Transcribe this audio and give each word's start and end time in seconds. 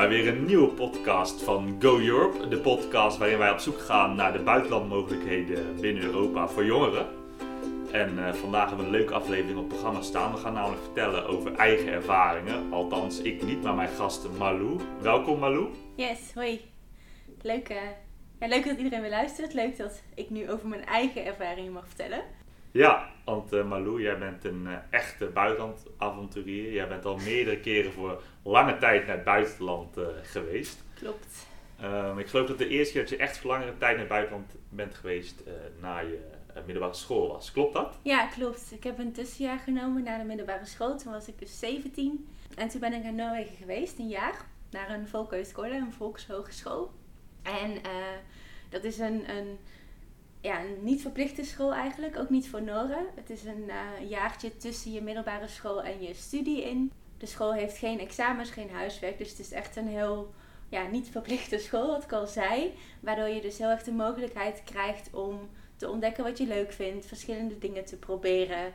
bij 0.00 0.08
weer 0.08 0.28
een 0.28 0.44
nieuwe 0.44 0.68
podcast 0.68 1.42
van 1.42 1.76
Go 1.78 1.98
Europe. 1.98 2.48
De 2.48 2.58
podcast 2.58 3.18
waarin 3.18 3.38
wij 3.38 3.50
op 3.50 3.58
zoek 3.58 3.80
gaan 3.80 4.16
naar 4.16 4.32
de 4.32 4.38
buitenlandmogelijkheden 4.38 5.80
binnen 5.80 6.02
Europa 6.02 6.48
voor 6.48 6.64
jongeren. 6.64 7.06
En 7.92 8.26
eh, 8.26 8.34
vandaag 8.34 8.68
hebben 8.68 8.78
we 8.78 8.92
een 8.92 8.98
leuke 8.98 9.14
aflevering 9.14 9.58
op 9.58 9.64
het 9.64 9.72
programma 9.72 10.02
staan. 10.02 10.32
We 10.32 10.38
gaan 10.38 10.52
namelijk 10.52 10.82
vertellen 10.82 11.26
over 11.26 11.54
eigen 11.54 11.92
ervaringen. 11.92 12.72
Althans, 12.72 13.20
ik 13.20 13.42
niet, 13.42 13.62
maar 13.62 13.74
mijn 13.74 13.88
gast 13.88 14.28
Malou. 14.38 14.80
Welkom 15.00 15.38
Malou. 15.38 15.68
Yes, 15.96 16.34
hoi. 16.34 16.60
Leuk, 17.42 17.68
eh, 17.68 17.76
ja, 18.40 18.48
leuk 18.48 18.64
dat 18.64 18.76
iedereen 18.76 19.00
weer 19.00 19.10
luistert. 19.10 19.54
Leuk 19.54 19.76
dat 19.76 20.02
ik 20.14 20.30
nu 20.30 20.50
over 20.50 20.68
mijn 20.68 20.84
eigen 20.84 21.24
ervaringen 21.24 21.72
mag 21.72 21.86
vertellen. 21.86 22.22
Ja, 22.70 23.10
want 23.24 23.52
uh, 23.52 23.64
Malou, 23.64 24.02
jij 24.02 24.18
bent 24.18 24.44
een 24.44 24.62
uh, 24.66 24.72
echte 24.90 25.26
buitenlandavonturier. 25.26 26.72
Jij 26.72 26.88
bent 26.88 27.04
al 27.04 27.16
meerdere 27.16 27.60
keren 27.60 27.92
voor 27.92 28.22
lange 28.42 28.78
tijd 28.78 29.06
naar 29.06 29.16
het 29.16 29.24
buitenland 29.24 29.98
uh, 29.98 30.06
geweest. 30.22 30.84
Klopt. 30.94 31.46
Um, 31.82 32.18
ik 32.18 32.26
geloof 32.26 32.46
dat 32.46 32.58
de 32.58 32.68
eerste 32.68 32.92
keer 32.92 33.02
dat 33.02 33.10
je 33.10 33.16
echt 33.16 33.38
voor 33.38 33.50
langere 33.50 33.78
tijd 33.78 33.90
naar 33.90 33.98
het 33.98 34.08
buitenland 34.08 34.54
bent 34.68 34.94
geweest 34.94 35.42
na 35.80 35.98
je 35.98 36.28
middelbare 36.54 36.94
school 36.94 37.28
was. 37.28 37.52
Klopt 37.52 37.72
dat? 37.72 37.98
Ja, 38.02 38.26
klopt. 38.26 38.72
Ik 38.72 38.84
heb 38.84 38.98
een 38.98 39.12
tussenjaar 39.12 39.58
genomen 39.58 40.02
na 40.02 40.18
de 40.18 40.24
middelbare 40.24 40.66
school. 40.66 40.98
Toen 40.98 41.12
was 41.12 41.28
ik 41.28 41.38
dus 41.38 41.58
17. 41.58 42.28
En 42.56 42.68
toen 42.68 42.80
ben 42.80 42.92
ik 42.92 43.02
naar 43.02 43.12
Noorwegen 43.12 43.56
geweest, 43.56 43.98
een 43.98 44.08
jaar. 44.08 44.44
Naar 44.70 44.90
een 44.90 45.08
Volkhögskole, 45.08 45.74
een 45.74 45.92
volkshogeschool. 45.92 46.90
En 47.42 47.80
dat 48.68 48.84
is 48.84 48.98
een... 48.98 49.30
een 49.30 49.58
ja, 50.40 50.60
een 50.60 50.76
niet 50.80 51.00
verplichte 51.00 51.44
school 51.44 51.74
eigenlijk, 51.74 52.18
ook 52.18 52.30
niet 52.30 52.48
voor 52.48 52.62
Noren. 52.62 53.06
Het 53.14 53.30
is 53.30 53.44
een 53.44 53.64
uh, 53.66 54.10
jaartje 54.10 54.56
tussen 54.56 54.92
je 54.92 55.02
middelbare 55.02 55.48
school 55.48 55.82
en 55.82 56.02
je 56.02 56.14
studie 56.14 56.62
in. 56.62 56.92
De 57.20 57.26
school 57.26 57.54
heeft 57.54 57.78
geen 57.78 58.00
examens, 58.00 58.50
geen 58.50 58.70
huiswerk, 58.70 59.18
dus 59.18 59.30
het 59.30 59.38
is 59.38 59.52
echt 59.52 59.76
een 59.76 59.88
heel 59.88 60.34
ja, 60.68 60.86
niet 60.86 61.08
verplichte 61.10 61.58
school, 61.58 61.86
wat 61.86 62.04
ik 62.04 62.12
al 62.12 62.26
zei. 62.26 62.74
Waardoor 63.00 63.28
je 63.28 63.40
dus 63.40 63.58
heel 63.58 63.68
erg 63.68 63.82
de 63.82 63.92
mogelijkheid 63.92 64.62
krijgt 64.64 65.14
om 65.14 65.48
te 65.76 65.88
ontdekken 65.88 66.24
wat 66.24 66.38
je 66.38 66.46
leuk 66.46 66.72
vindt, 66.72 67.06
verschillende 67.06 67.58
dingen 67.58 67.84
te 67.84 67.96
proberen. 67.96 68.72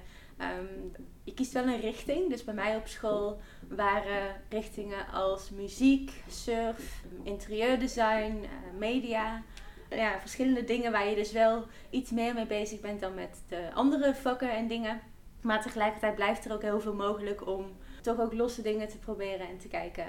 Um, 0.60 0.92
je 1.24 1.34
kiest 1.34 1.52
wel 1.52 1.68
een 1.68 1.80
richting, 1.80 2.30
dus 2.30 2.44
bij 2.44 2.54
mij 2.54 2.76
op 2.76 2.88
school 2.88 3.40
waren 3.68 4.42
richtingen 4.50 5.08
als 5.08 5.50
muziek, 5.50 6.12
surf, 6.30 7.04
interieurdesign, 7.24 8.36
uh, 8.44 8.80
media 8.80 9.44
ja, 9.90 10.20
verschillende 10.20 10.64
dingen 10.64 10.92
waar 10.92 11.10
je 11.10 11.16
dus 11.16 11.32
wel 11.32 11.66
iets 11.90 12.12
meer 12.12 12.34
mee 12.34 12.46
bezig 12.46 12.80
bent 12.80 13.00
dan 13.00 13.14
met 13.14 13.44
de 13.48 13.70
andere 13.74 14.16
vakken 14.16 14.52
en 14.52 14.68
dingen. 14.68 15.02
Maar 15.46 15.62
tegelijkertijd 15.62 16.16
blijft 16.16 16.46
er 16.46 16.54
ook 16.54 16.62
heel 16.62 16.80
veel 16.80 16.94
mogelijk 16.94 17.48
om 17.48 17.78
toch 18.02 18.20
ook 18.20 18.34
losse 18.34 18.62
dingen 18.62 18.88
te 18.88 18.98
proberen 18.98 19.48
en 19.48 19.58
te 19.58 19.68
kijken 19.68 20.06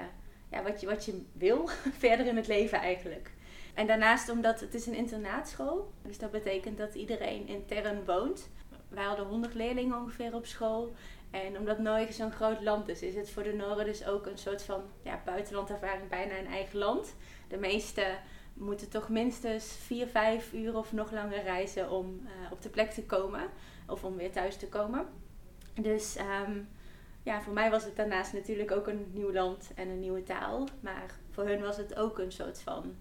ja, 0.51 0.63
wat, 0.63 0.81
je, 0.81 0.87
wat 0.87 1.05
je 1.05 1.21
wil 1.33 1.69
verder 2.05 2.25
in 2.25 2.35
het 2.35 2.47
leven 2.47 2.79
eigenlijk. 2.79 3.31
En 3.73 3.87
daarnaast 3.87 4.29
omdat 4.29 4.59
het 4.59 4.73
is 4.73 4.85
een 4.85 4.95
internaatschool, 4.95 5.91
dus 6.01 6.17
dat 6.17 6.31
betekent 6.31 6.77
dat 6.77 6.95
iedereen 6.95 7.47
intern 7.47 8.05
woont. 8.05 8.49
Wij 8.87 9.03
hadden 9.03 9.25
100 9.25 9.53
leerlingen 9.53 9.97
ongeveer 9.97 10.35
op 10.35 10.45
school. 10.45 10.93
En 11.31 11.57
omdat 11.57 11.79
Noorwegen 11.79 12.13
zo'n 12.13 12.31
groot 12.31 12.61
land 12.61 12.87
is, 12.87 13.01
is 13.01 13.15
het 13.15 13.29
voor 13.29 13.43
de 13.43 13.53
Noren 13.53 13.85
dus 13.85 14.05
ook 14.05 14.25
een 14.25 14.37
soort 14.37 14.61
van 14.61 14.81
ja, 15.01 15.21
buitenlandervaring, 15.25 16.09
bijna 16.09 16.37
een 16.37 16.47
eigen 16.47 16.79
land. 16.79 17.15
De 17.47 17.57
meeste 17.57 18.17
moeten 18.53 18.89
toch 18.89 19.09
minstens 19.09 19.65
4, 19.65 20.07
5 20.07 20.53
uur 20.53 20.77
of 20.77 20.91
nog 20.91 21.11
langer 21.11 21.43
reizen 21.43 21.91
om 21.91 22.21
uh, 22.23 22.51
op 22.51 22.61
de 22.61 22.69
plek 22.69 22.91
te 22.91 23.03
komen. 23.03 23.49
Of 23.87 24.03
om 24.03 24.15
weer 24.15 24.31
thuis 24.31 24.57
te 24.57 24.67
komen. 24.67 25.07
Dus 25.81 26.17
um, 26.19 26.67
ja, 27.23 27.41
voor 27.41 27.53
mij 27.53 27.69
was 27.69 27.83
het 27.83 27.95
daarnaast 27.95 28.33
natuurlijk 28.33 28.71
ook 28.71 28.87
een 28.87 29.05
nieuw 29.13 29.31
land 29.31 29.71
en 29.75 29.89
een 29.89 29.99
nieuwe 29.99 30.23
taal. 30.23 30.67
Maar 30.79 31.19
voor 31.31 31.45
hun 31.45 31.61
was 31.61 31.77
het 31.77 31.95
ook 31.95 32.19
een 32.19 32.31
soort 32.31 32.61
van 32.61 32.95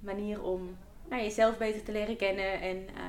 manier 0.00 0.42
om 0.42 0.76
nou, 1.08 1.22
jezelf 1.22 1.58
beter 1.58 1.82
te 1.82 1.92
leren 1.92 2.16
kennen. 2.16 2.60
En 2.60 2.76
uh, 2.76 3.02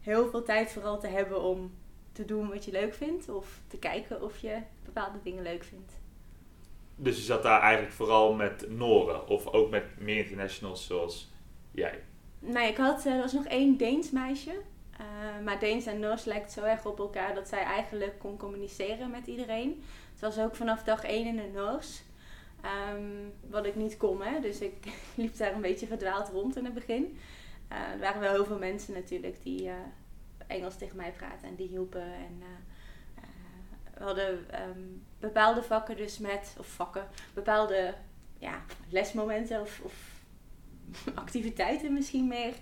heel 0.00 0.30
veel 0.30 0.42
tijd 0.42 0.72
vooral 0.72 1.00
te 1.00 1.06
hebben 1.06 1.42
om 1.42 1.74
te 2.12 2.24
doen 2.24 2.48
wat 2.48 2.64
je 2.64 2.70
leuk 2.70 2.94
vindt. 2.94 3.28
Of 3.28 3.60
te 3.66 3.78
kijken 3.78 4.22
of 4.22 4.38
je 4.38 4.58
bepaalde 4.84 5.18
dingen 5.22 5.42
leuk 5.42 5.64
vindt. 5.64 5.92
Dus 6.96 7.16
je 7.16 7.22
zat 7.22 7.42
daar 7.42 7.60
eigenlijk 7.60 7.92
vooral 7.94 8.34
met 8.34 8.70
Noren 8.70 9.28
of 9.28 9.46
ook 9.46 9.70
met 9.70 9.84
meer 9.98 10.16
internationals 10.16 10.86
zoals 10.86 11.30
jij? 11.70 12.02
Nee, 12.38 12.68
ik 12.70 12.76
had, 12.76 13.04
er 13.04 13.18
was 13.18 13.32
nog 13.32 13.44
één 13.44 13.76
Deens 13.76 14.10
meisje. 14.10 14.60
Uh, 15.32 15.44
maar 15.44 15.58
Deens 15.58 15.86
en 15.86 16.00
Noors 16.00 16.24
lijkt 16.24 16.52
zo 16.52 16.62
erg 16.62 16.86
op 16.86 16.98
elkaar 16.98 17.34
dat 17.34 17.48
zij 17.48 17.62
eigenlijk 17.62 18.18
kon 18.18 18.36
communiceren 18.36 19.10
met 19.10 19.26
iedereen. 19.26 19.82
Het 20.12 20.20
was 20.20 20.38
ook 20.38 20.56
vanaf 20.56 20.82
dag 20.82 21.04
één 21.04 21.26
in 21.26 21.38
het 21.38 21.52
Noors. 21.52 22.02
Um, 22.94 23.32
wat 23.50 23.66
ik 23.66 23.74
niet 23.74 23.96
kon, 23.96 24.22
hè. 24.22 24.40
Dus 24.40 24.60
ik 24.60 24.74
liep 25.14 25.36
daar 25.36 25.52
een 25.52 25.60
beetje 25.60 25.86
verdwaald 25.86 26.28
rond 26.28 26.56
in 26.56 26.64
het 26.64 26.74
begin. 26.74 27.18
Uh, 27.72 27.78
er 27.78 27.98
waren 27.98 28.20
wel 28.20 28.32
heel 28.32 28.44
veel 28.44 28.58
mensen 28.58 28.94
natuurlijk 28.94 29.42
die 29.42 29.64
uh, 29.64 29.72
Engels 30.46 30.76
tegen 30.76 30.96
mij 30.96 31.12
praten 31.12 31.48
en 31.48 31.54
die 31.54 31.68
hielpen. 31.68 32.02
En 32.02 32.42
we 33.94 34.04
hadden 34.04 34.46
um, 34.68 35.02
bepaalde 35.18 35.62
vakken 35.62 35.96
dus 35.96 36.18
met, 36.18 36.54
of 36.58 36.66
vakken, 36.66 37.08
bepaalde 37.34 37.94
ja, 38.38 38.62
lesmomenten 38.88 39.60
of, 39.60 39.80
of 39.82 39.94
activiteiten 41.14 41.92
misschien 41.92 42.28
meer. 42.28 42.54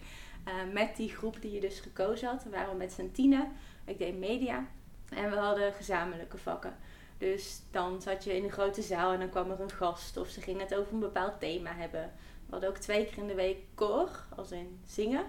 Uh, 0.49 0.73
met 0.73 0.97
die 0.97 1.09
groep 1.09 1.43
die 1.43 1.53
je 1.53 1.61
dus 1.61 1.81
gekozen 1.81 2.29
had. 2.29 2.45
We 2.45 2.51
waren 2.51 2.77
met 2.77 2.93
z'n 2.93 3.11
tienen. 3.13 3.53
Ik 3.85 3.99
deed 3.99 4.19
media. 4.19 4.67
En 5.09 5.31
we 5.31 5.37
hadden 5.37 5.73
gezamenlijke 5.73 6.39
vakken. 6.39 6.77
Dus 7.19 7.63
dan 7.71 8.03
zat 8.03 8.25
je 8.25 8.37
in 8.37 8.45
een 8.45 8.51
grote 8.51 8.83
zaal 8.83 9.13
en 9.13 9.19
dan 9.19 9.31
kwam 9.31 9.51
er 9.51 9.61
een 9.61 9.71
gast. 9.71 10.17
Of 10.17 10.29
ze 10.29 10.41
gingen 10.41 10.61
het 10.61 10.75
over 10.75 10.93
een 10.93 10.99
bepaald 10.99 11.41
thema 11.41 11.73
hebben. 11.75 12.13
We 12.47 12.51
hadden 12.51 12.69
ook 12.69 12.79
twee 12.79 13.07
keer 13.07 13.19
in 13.19 13.27
de 13.27 13.35
week 13.35 13.59
koor, 13.75 14.25
als 14.37 14.51
in 14.51 14.81
zingen 14.87 15.25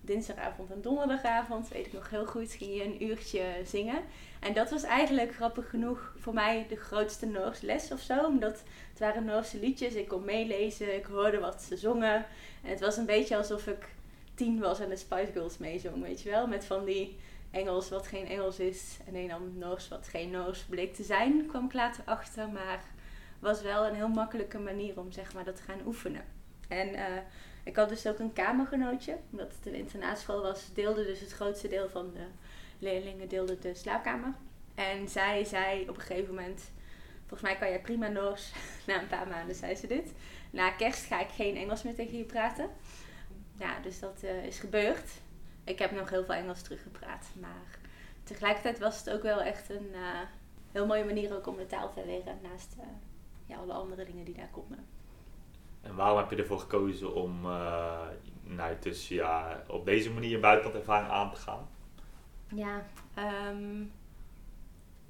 dinsdagavond 0.00 0.70
en 0.70 0.80
donderdagavond, 0.80 1.68
weet 1.68 1.86
ik 1.86 1.92
nog 1.92 2.10
heel 2.10 2.26
goed, 2.26 2.52
ging 2.52 2.74
je 2.74 2.84
een 2.84 3.04
uurtje 3.04 3.42
zingen. 3.64 4.02
En 4.40 4.52
dat 4.52 4.70
was 4.70 4.82
eigenlijk 4.82 5.34
grappig 5.34 5.70
genoeg 5.70 6.14
voor 6.18 6.34
mij 6.34 6.66
de 6.68 6.76
grootste 6.76 7.26
Noorse 7.26 7.66
les 7.66 7.92
of 7.92 8.00
zo. 8.00 8.26
Omdat 8.26 8.62
het 8.90 8.98
waren 8.98 9.24
Noorse 9.24 9.58
liedjes, 9.58 9.94
ik 9.94 10.08
kon 10.08 10.24
meelezen, 10.24 10.96
ik 10.96 11.04
hoorde 11.04 11.38
wat 11.38 11.62
ze 11.62 11.76
zongen. 11.76 12.26
En 12.62 12.70
het 12.70 12.80
was 12.80 12.96
een 12.96 13.06
beetje 13.06 13.36
alsof 13.36 13.66
ik 13.66 13.88
tien 14.38 14.58
was 14.58 14.80
en 14.80 14.88
de 14.88 14.96
Spice 14.96 15.32
Girls 15.32 15.58
meezong, 15.58 16.02
weet 16.02 16.22
je 16.22 16.30
wel. 16.30 16.46
Met 16.46 16.64
van 16.64 16.84
die 16.84 17.16
Engels 17.50 17.88
wat 17.88 18.06
geen 18.06 18.26
Engels 18.26 18.58
is 18.58 18.96
en 19.06 19.14
een 19.14 19.28
dan 19.28 19.58
Noors 19.58 19.88
wat 19.88 20.08
geen 20.08 20.30
Noors 20.30 20.62
bleek 20.62 20.94
te 20.94 21.02
zijn, 21.02 21.46
kwam 21.46 21.64
ik 21.64 21.72
later 21.72 22.02
achter. 22.06 22.48
Maar 22.48 22.84
was 23.38 23.62
wel 23.62 23.86
een 23.86 23.94
heel 23.94 24.08
makkelijke 24.08 24.58
manier 24.58 24.98
om 24.98 25.12
zeg 25.12 25.34
maar 25.34 25.44
dat 25.44 25.56
te 25.56 25.62
gaan 25.62 25.86
oefenen. 25.86 26.24
En 26.68 26.88
uh, 26.88 27.04
ik 27.64 27.76
had 27.76 27.88
dus 27.88 28.06
ook 28.06 28.18
een 28.18 28.32
kamergenootje, 28.32 29.18
omdat 29.30 29.52
het 29.56 29.66
een 29.66 29.78
internaatschool 29.78 30.42
was, 30.42 30.70
deelde 30.74 31.04
dus 31.04 31.20
het 31.20 31.32
grootste 31.32 31.68
deel 31.68 31.88
van 31.88 32.10
de 32.12 32.26
leerlingen 32.78 33.28
deelde 33.28 33.58
de 33.58 33.74
slaapkamer. 33.74 34.34
En 34.74 35.08
zij 35.08 35.44
zei 35.44 35.88
op 35.88 35.96
een 35.96 36.00
gegeven 36.00 36.34
moment, 36.34 36.70
volgens 37.26 37.50
mij 37.50 37.58
kan 37.58 37.68
jij 37.68 37.80
prima 37.80 38.08
Noors. 38.08 38.52
Na 38.86 39.00
een 39.00 39.08
paar 39.08 39.28
maanden 39.28 39.54
zei 39.54 39.74
ze 39.74 39.86
dit. 39.86 40.12
Na 40.50 40.70
kerst 40.70 41.04
ga 41.04 41.20
ik 41.20 41.30
geen 41.34 41.56
Engels 41.56 41.82
meer 41.82 41.94
tegen 41.94 42.18
je 42.18 42.24
praten. 42.24 42.70
Ja, 43.58 43.80
dus 43.80 44.00
dat 44.00 44.20
uh, 44.24 44.44
is 44.44 44.58
gebeurd. 44.58 45.10
Ik 45.64 45.78
heb 45.78 45.90
nog 45.90 46.10
heel 46.10 46.24
veel 46.24 46.34
Engels 46.34 46.62
teruggepraat, 46.62 47.26
maar 47.40 47.78
tegelijkertijd 48.22 48.78
was 48.78 48.98
het 48.98 49.10
ook 49.10 49.22
wel 49.22 49.40
echt 49.40 49.70
een 49.70 49.88
uh, 49.92 50.20
heel 50.72 50.86
mooie 50.86 51.04
manier 51.04 51.36
ook 51.36 51.46
om 51.46 51.56
de 51.56 51.66
taal 51.66 51.92
te 51.92 52.06
leren 52.06 52.38
naast 52.42 52.74
uh, 52.78 52.84
ja, 53.46 53.56
alle 53.56 53.72
andere 53.72 54.04
dingen 54.04 54.24
die 54.24 54.34
daar 54.34 54.50
komen. 54.52 54.86
En 55.82 55.94
waarom 55.94 56.18
heb 56.18 56.30
je 56.30 56.36
ervoor 56.36 56.58
gekozen 56.58 57.14
om 57.14 57.40
nou, 58.42 58.76
dus, 58.80 59.08
ja, 59.08 59.62
op 59.66 59.84
deze 59.84 60.10
manier 60.10 60.34
een 60.34 60.40
buitenlandervaring 60.40 61.10
aan 61.10 61.30
te 61.30 61.36
gaan? 61.36 61.68
Ja, 62.54 62.86
um, 63.50 63.92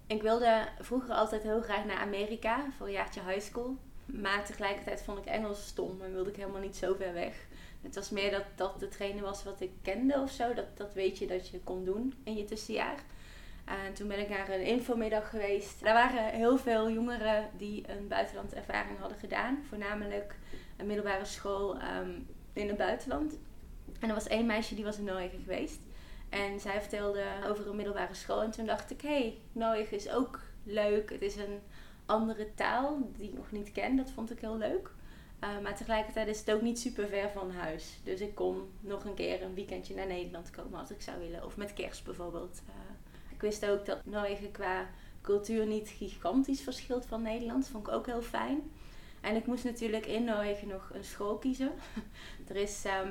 ik 0.07 0.23
wilde 0.23 0.69
vroeger 0.81 1.15
altijd 1.15 1.43
heel 1.43 1.61
graag 1.61 1.85
naar 1.85 1.97
Amerika 1.97 2.67
voor 2.77 2.87
een 2.87 2.93
jaartje 2.93 3.23
high 3.23 3.41
school. 3.41 3.77
Maar 4.05 4.45
tegelijkertijd 4.45 5.03
vond 5.03 5.19
ik 5.19 5.25
Engels 5.25 5.67
stom 5.67 6.03
en 6.03 6.13
wilde 6.13 6.31
ik 6.31 6.37
helemaal 6.37 6.61
niet 6.61 6.77
zo 6.77 6.95
ver 6.95 7.13
weg. 7.13 7.47
Het 7.83 7.95
was 7.95 8.11
meer 8.11 8.31
dat 8.31 8.45
dat 8.55 8.81
de 8.81 8.89
trainer 8.89 9.23
was 9.23 9.45
wat 9.45 9.61
ik 9.61 9.71
kende 9.83 10.21
of 10.21 10.31
zo. 10.31 10.55
Dat, 10.55 10.77
dat 10.77 10.95
weet 10.95 11.19
je 11.19 11.27
dat 11.27 11.49
je 11.49 11.61
kon 11.61 11.85
doen 11.85 12.15
in 12.25 12.37
je 12.37 12.45
tussenjaar. 12.45 12.99
En 13.65 13.95
toen 13.95 14.09
ben 14.09 14.21
ik 14.21 14.29
naar 14.29 14.49
een 14.49 14.65
infomiddag 14.65 15.31
geweest. 15.31 15.83
Daar 15.83 15.95
waren 15.95 16.25
heel 16.25 16.59
veel 16.59 16.91
jongeren 16.91 17.51
die 17.57 17.85
een 17.89 18.09
buitenlandervaring 18.09 18.99
hadden 18.99 19.19
gedaan. 19.19 19.65
Voornamelijk 19.69 20.37
een 20.77 20.87
middelbare 20.87 21.25
school 21.25 21.77
um, 21.83 22.27
in 22.53 22.69
het 22.69 22.77
buitenland. 22.77 23.39
En 24.01 24.09
er 24.09 24.15
was 24.15 24.27
één 24.27 24.47
meisje 24.47 24.75
die 24.75 24.85
was 24.85 24.99
in 24.99 25.05
Noorwegen 25.05 25.41
geweest. 25.41 25.81
En 26.29 26.61
zij 26.61 26.81
vertelde 26.81 27.25
over 27.47 27.69
een 27.69 27.77
middelbare 27.77 28.15
school. 28.15 28.43
En 28.43 28.51
toen 28.51 28.67
dacht 28.67 28.91
ik, 28.91 29.01
hé, 29.01 29.09
hey, 29.09 29.39
Noorwegen 29.53 29.97
is 29.97 30.11
ook 30.11 30.41
leuk. 30.63 31.11
Het 31.11 31.23
is 31.23 31.37
een 31.37 31.61
andere 32.07 32.55
taal 32.55 33.11
die 33.17 33.29
ik 33.29 33.35
nog 33.35 33.51
niet 33.51 33.73
ken. 33.73 33.97
Dat 33.97 34.11
vond 34.11 34.31
ik 34.31 34.41
heel 34.41 34.57
leuk. 34.57 34.91
Uh, 35.45 35.59
maar 35.63 35.77
tegelijkertijd 35.77 36.29
is 36.29 36.39
het 36.39 36.51
ook 36.51 36.63
niet 36.63 36.79
super 36.79 37.09
ver 37.09 37.31
van 37.31 37.51
huis. 37.51 37.99
Dus 38.05 38.21
ik 38.21 38.35
kon 38.35 38.71
nog 38.81 39.05
een 39.05 39.15
keer 39.15 39.43
een 39.43 39.55
weekendje 39.55 39.95
naar 39.95 40.07
Nederland 40.07 40.51
komen 40.51 40.79
als 40.79 40.91
ik 40.91 41.03
zou 41.03 41.19
willen. 41.19 41.45
Of 41.45 41.57
met 41.57 41.73
kerst 41.73 42.05
bijvoorbeeld. 42.05 42.63
Uh, 42.69 42.75
ik 43.31 43.41
wist 43.41 43.67
ook 43.67 43.87
dat 43.87 44.05
Noorwegen 44.05 44.51
qua 44.51 44.87
cultuur 45.23 45.67
niet 45.67 45.89
gigantisch 45.89 46.61
verschilt 46.61 47.07
van 47.07 47.23
Nederland. 47.23 47.69
Vond 47.69 47.87
ik 47.87 47.93
ook 47.93 48.07
heel 48.07 48.23
fijn. 48.23 48.71
En 49.21 49.37
ik 49.37 49.47
moest 49.47 49.65
natuurlijk 49.65 50.07
in 50.07 50.25
Noorwegen 50.25 50.69
nog 50.69 50.91
een 50.93 51.05
school 51.05 51.37
kiezen. 51.37 51.73
er 52.49 52.57
is 52.57 52.85
ehm, 52.85 53.11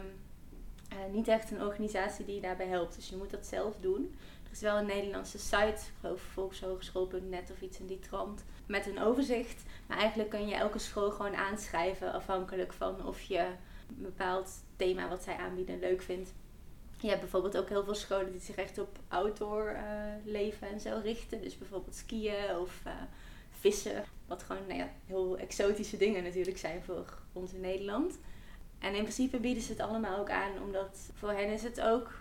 eh, 0.90 0.98
niet 1.12 1.28
echt 1.28 1.52
een 1.52 1.62
organisatie 1.62 2.26
die 2.26 2.36
je 2.36 2.42
daarbij 2.42 2.68
helpt, 2.68 2.96
dus 2.96 3.10
je 3.10 3.16
moet 3.16 3.30
dat 3.30 3.46
zelf 3.46 3.76
doen. 3.80 4.16
Er 4.44 4.52
is 4.52 4.62
wel 4.62 4.78
een 4.78 4.86
Nederlandse 4.86 5.40
site, 5.40 5.80
ik 6.02 6.18
volkshogeschool.net 6.18 7.52
of 7.52 7.62
iets 7.62 7.80
in 7.80 7.88
die 7.88 8.00
trant, 8.00 8.44
met 8.68 8.88
een 8.88 9.02
overzicht. 9.02 9.64
Maar 9.88 9.98
eigenlijk 9.98 10.30
kun 10.30 10.48
je 10.48 10.56
elke 10.56 10.80
school 10.80 11.12
gewoon 11.12 11.36
aanschrijven 11.36 12.14
afhankelijk 12.14 12.74
van 12.74 13.06
of 13.06 13.22
je 13.22 13.40
een 13.40 14.02
bepaald 14.02 14.50
thema 14.76 15.10
wat 15.10 15.24
zij 15.24 15.36
aanbieden 15.36 15.80
leuk 15.80 16.02
vindt. 16.02 16.34
Je 17.00 17.08
hebt 17.08 17.22
bijvoorbeeld 17.22 17.58
ook 17.58 17.70
heel 17.70 17.84
veel 17.84 17.96
scholen 17.96 18.32
die 18.32 18.42
zich 18.42 18.56
echt 18.56 18.78
op 18.78 19.00
outdoor 19.08 19.72
uh, 19.72 19.82
leven 20.24 20.70
en 20.70 20.80
zo 20.80 21.00
richten. 21.04 21.42
Dus 21.42 21.58
bijvoorbeeld 21.58 21.96
skiën 21.96 22.58
of 22.60 22.82
uh, 22.88 22.94
vissen. 23.60 24.04
Wat 24.28 24.44
gewoon 24.44 24.68
nou 24.68 24.80
ja, 24.80 24.90
heel 25.06 25.38
exotische 25.38 25.98
dingen 25.98 26.24
natuurlijk 26.24 26.58
zijn 26.58 26.84
voor 26.84 27.18
ons 27.34 27.54
in 27.54 27.62
Nederland. 27.62 28.18
En 28.80 28.96
in 28.96 29.02
principe 29.02 29.38
bieden 29.38 29.64
ze 29.64 29.72
het 29.72 29.82
allemaal 29.82 30.20
ook 30.20 30.30
aan, 30.30 30.62
omdat 30.64 31.10
voor 31.14 31.32
hen 31.32 31.50
is 31.50 31.64
het 31.64 31.82
ook 31.82 32.12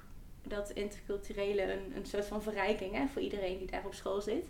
dat 0.42 0.70
interculturele 0.70 1.62
een, 1.72 1.96
een 1.96 2.06
soort 2.06 2.24
van 2.24 2.42
verrijking 2.42 2.94
hè, 2.94 3.06
voor 3.06 3.22
iedereen 3.22 3.58
die 3.58 3.70
daar 3.70 3.84
op 3.84 3.94
school 3.94 4.20
zit. 4.20 4.46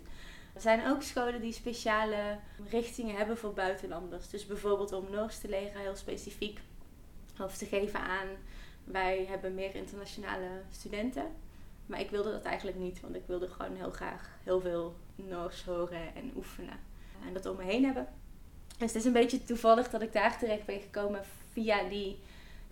Er 0.57 0.63
zijn 0.63 0.87
ook 0.87 1.01
scholen 1.01 1.41
die 1.41 1.53
speciale 1.53 2.37
richtingen 2.69 3.15
hebben 3.15 3.37
voor 3.37 3.53
buitenlanders. 3.53 4.29
Dus 4.29 4.45
bijvoorbeeld 4.45 4.93
om 4.93 5.05
Noors 5.11 5.39
te 5.39 5.49
leren, 5.49 5.81
heel 5.81 5.95
specifiek. 5.95 6.59
Of 7.39 7.57
te 7.57 7.65
geven 7.65 7.99
aan, 7.99 8.27
wij 8.83 9.25
hebben 9.29 9.53
meer 9.53 9.75
internationale 9.75 10.47
studenten. 10.71 11.25
Maar 11.85 11.99
ik 11.99 12.09
wilde 12.09 12.31
dat 12.31 12.43
eigenlijk 12.43 12.77
niet, 12.77 13.01
want 13.01 13.15
ik 13.15 13.21
wilde 13.25 13.47
gewoon 13.47 13.75
heel 13.75 13.91
graag 13.91 14.29
heel 14.43 14.61
veel 14.61 14.95
Noors 15.15 15.63
horen 15.63 16.15
en 16.15 16.31
oefenen. 16.35 16.79
En 17.27 17.33
dat 17.33 17.45
om 17.45 17.55
me 17.55 17.63
heen 17.63 17.85
hebben. 17.85 18.07
Dus 18.77 18.87
het 18.87 18.95
is 18.95 19.05
een 19.05 19.13
beetje 19.13 19.43
toevallig 19.43 19.89
dat 19.89 20.01
ik 20.01 20.13
daar 20.13 20.37
terecht 20.37 20.65
ben 20.65 20.81
gekomen 20.81 21.21
via 21.51 21.83
die 21.89 22.19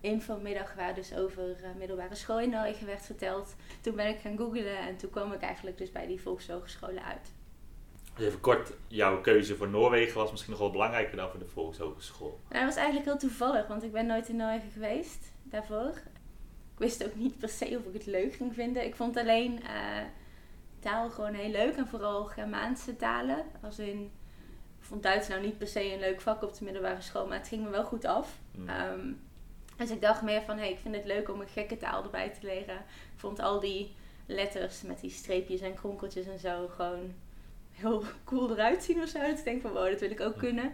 infomiddag 0.02 0.76
waar 0.76 0.96
dus 0.96 1.14
over 1.14 1.50
uh, 1.50 1.68
middelbare 1.78 2.16
school 2.16 2.40
in 2.40 2.50
Noorwegen 2.50 2.86
werd 2.86 3.06
verteld. 3.06 3.56
Toen 3.81 3.96
ben 3.96 4.10
ik 4.10 4.20
gaan 4.20 4.38
googlen 4.38 4.78
en 4.78 4.98
toen 4.98 5.10
kwam 5.10 5.34
ik 5.34 5.42
eigenlijk 5.42 5.78
dus 5.78 5.92
bij 5.92 6.08
die 6.08 6.22
volkshogescholen 6.22 7.04
uit. 7.04 7.34
Dus 8.16 8.26
even 8.26 8.40
kort, 8.40 8.74
jouw 8.88 9.22
keuze 9.22 9.56
voor 9.56 9.70
Noorwegen 9.70 10.18
was 10.18 10.32
misschien 10.32 10.52
nog 10.52 10.62
wel 10.62 10.72
belangrijker 10.72 11.18
dan 11.18 11.30
voor 11.30 11.40
de 11.40 11.46
volkshogeschool. 11.46 12.40
Nou, 12.50 12.66
dat 12.66 12.74
was 12.74 12.76
eigenlijk 12.76 13.06
heel 13.06 13.18
toevallig, 13.18 13.68
want 13.68 13.84
ik 13.84 13.92
ben 13.92 14.06
nooit 14.06 14.30
in 14.30 14.36
Noorwegen 14.36 14.72
geweest 14.72 15.32
daarvoor. 15.44 15.94
Ik 16.74 16.82
wist 16.82 17.06
ook 17.06 17.16
niet 17.16 17.38
per 17.38 17.50
se 17.50 17.66
of 17.66 17.86
ik 17.86 17.94
het 17.94 18.06
leuk 18.06 18.34
ging 18.34 18.54
vinden. 18.54 18.86
Ik 18.86 18.96
vond 18.96 19.18
alleen 19.18 19.60
uh, 19.64 19.70
taal 20.80 21.10
gewoon 21.10 21.34
heel 21.34 21.50
leuk 21.50 21.76
en 21.76 21.88
vooral 21.88 22.26
Germaanse 22.26 22.96
talen. 22.96 23.46
Als 23.62 23.80
in, 23.80 24.12
ik 24.80 24.86
vond 24.86 25.04
Duits 25.04 25.28
nou 25.28 25.42
niet 25.42 25.58
per 25.58 25.68
se 25.68 25.94
een 25.94 26.00
leuk 26.00 26.22
vak 26.22 26.44
op 26.44 26.58
de 26.58 26.66
middelbare 26.66 27.02
school, 27.02 27.28
maar 27.28 27.38
het 27.38 27.48
ging 27.48 27.64
me 27.64 27.70
wel 27.70 27.84
goed 27.84 28.06
af. 28.06 28.40
Mm. 28.52 29.20
Dus 29.78 29.90
ik 29.90 30.02
dacht 30.02 30.22
meer 30.22 30.42
van, 30.42 30.56
hé, 30.56 30.62
hey, 30.62 30.72
ik 30.72 30.80
vind 30.80 30.96
het 30.96 31.06
leuk 31.06 31.30
om 31.30 31.42
een 31.42 31.48
gekke 31.48 31.78
taal 31.78 32.04
erbij 32.04 32.30
te 32.30 32.46
leren. 32.46 32.78
Ik 33.14 33.20
vond 33.20 33.40
al 33.40 33.60
die 33.60 33.96
letters 34.26 34.82
met 34.82 35.00
die 35.00 35.10
streepjes 35.10 35.62
en 35.62 35.74
kronkeltjes 35.74 36.26
en 36.26 36.40
zo 36.40 36.68
gewoon 36.68 37.14
heel 37.75 38.04
cool 38.24 38.51
eruit 38.51 38.83
zien 38.83 39.01
of 39.01 39.07
zo. 39.07 39.19
Dat 39.19 39.38
ik 39.38 39.44
denk 39.44 39.62
van, 39.62 39.72
wow, 39.72 39.89
dat 39.89 40.00
wil 40.00 40.12
ik 40.12 40.22
ook 40.22 40.38
kunnen. 40.38 40.74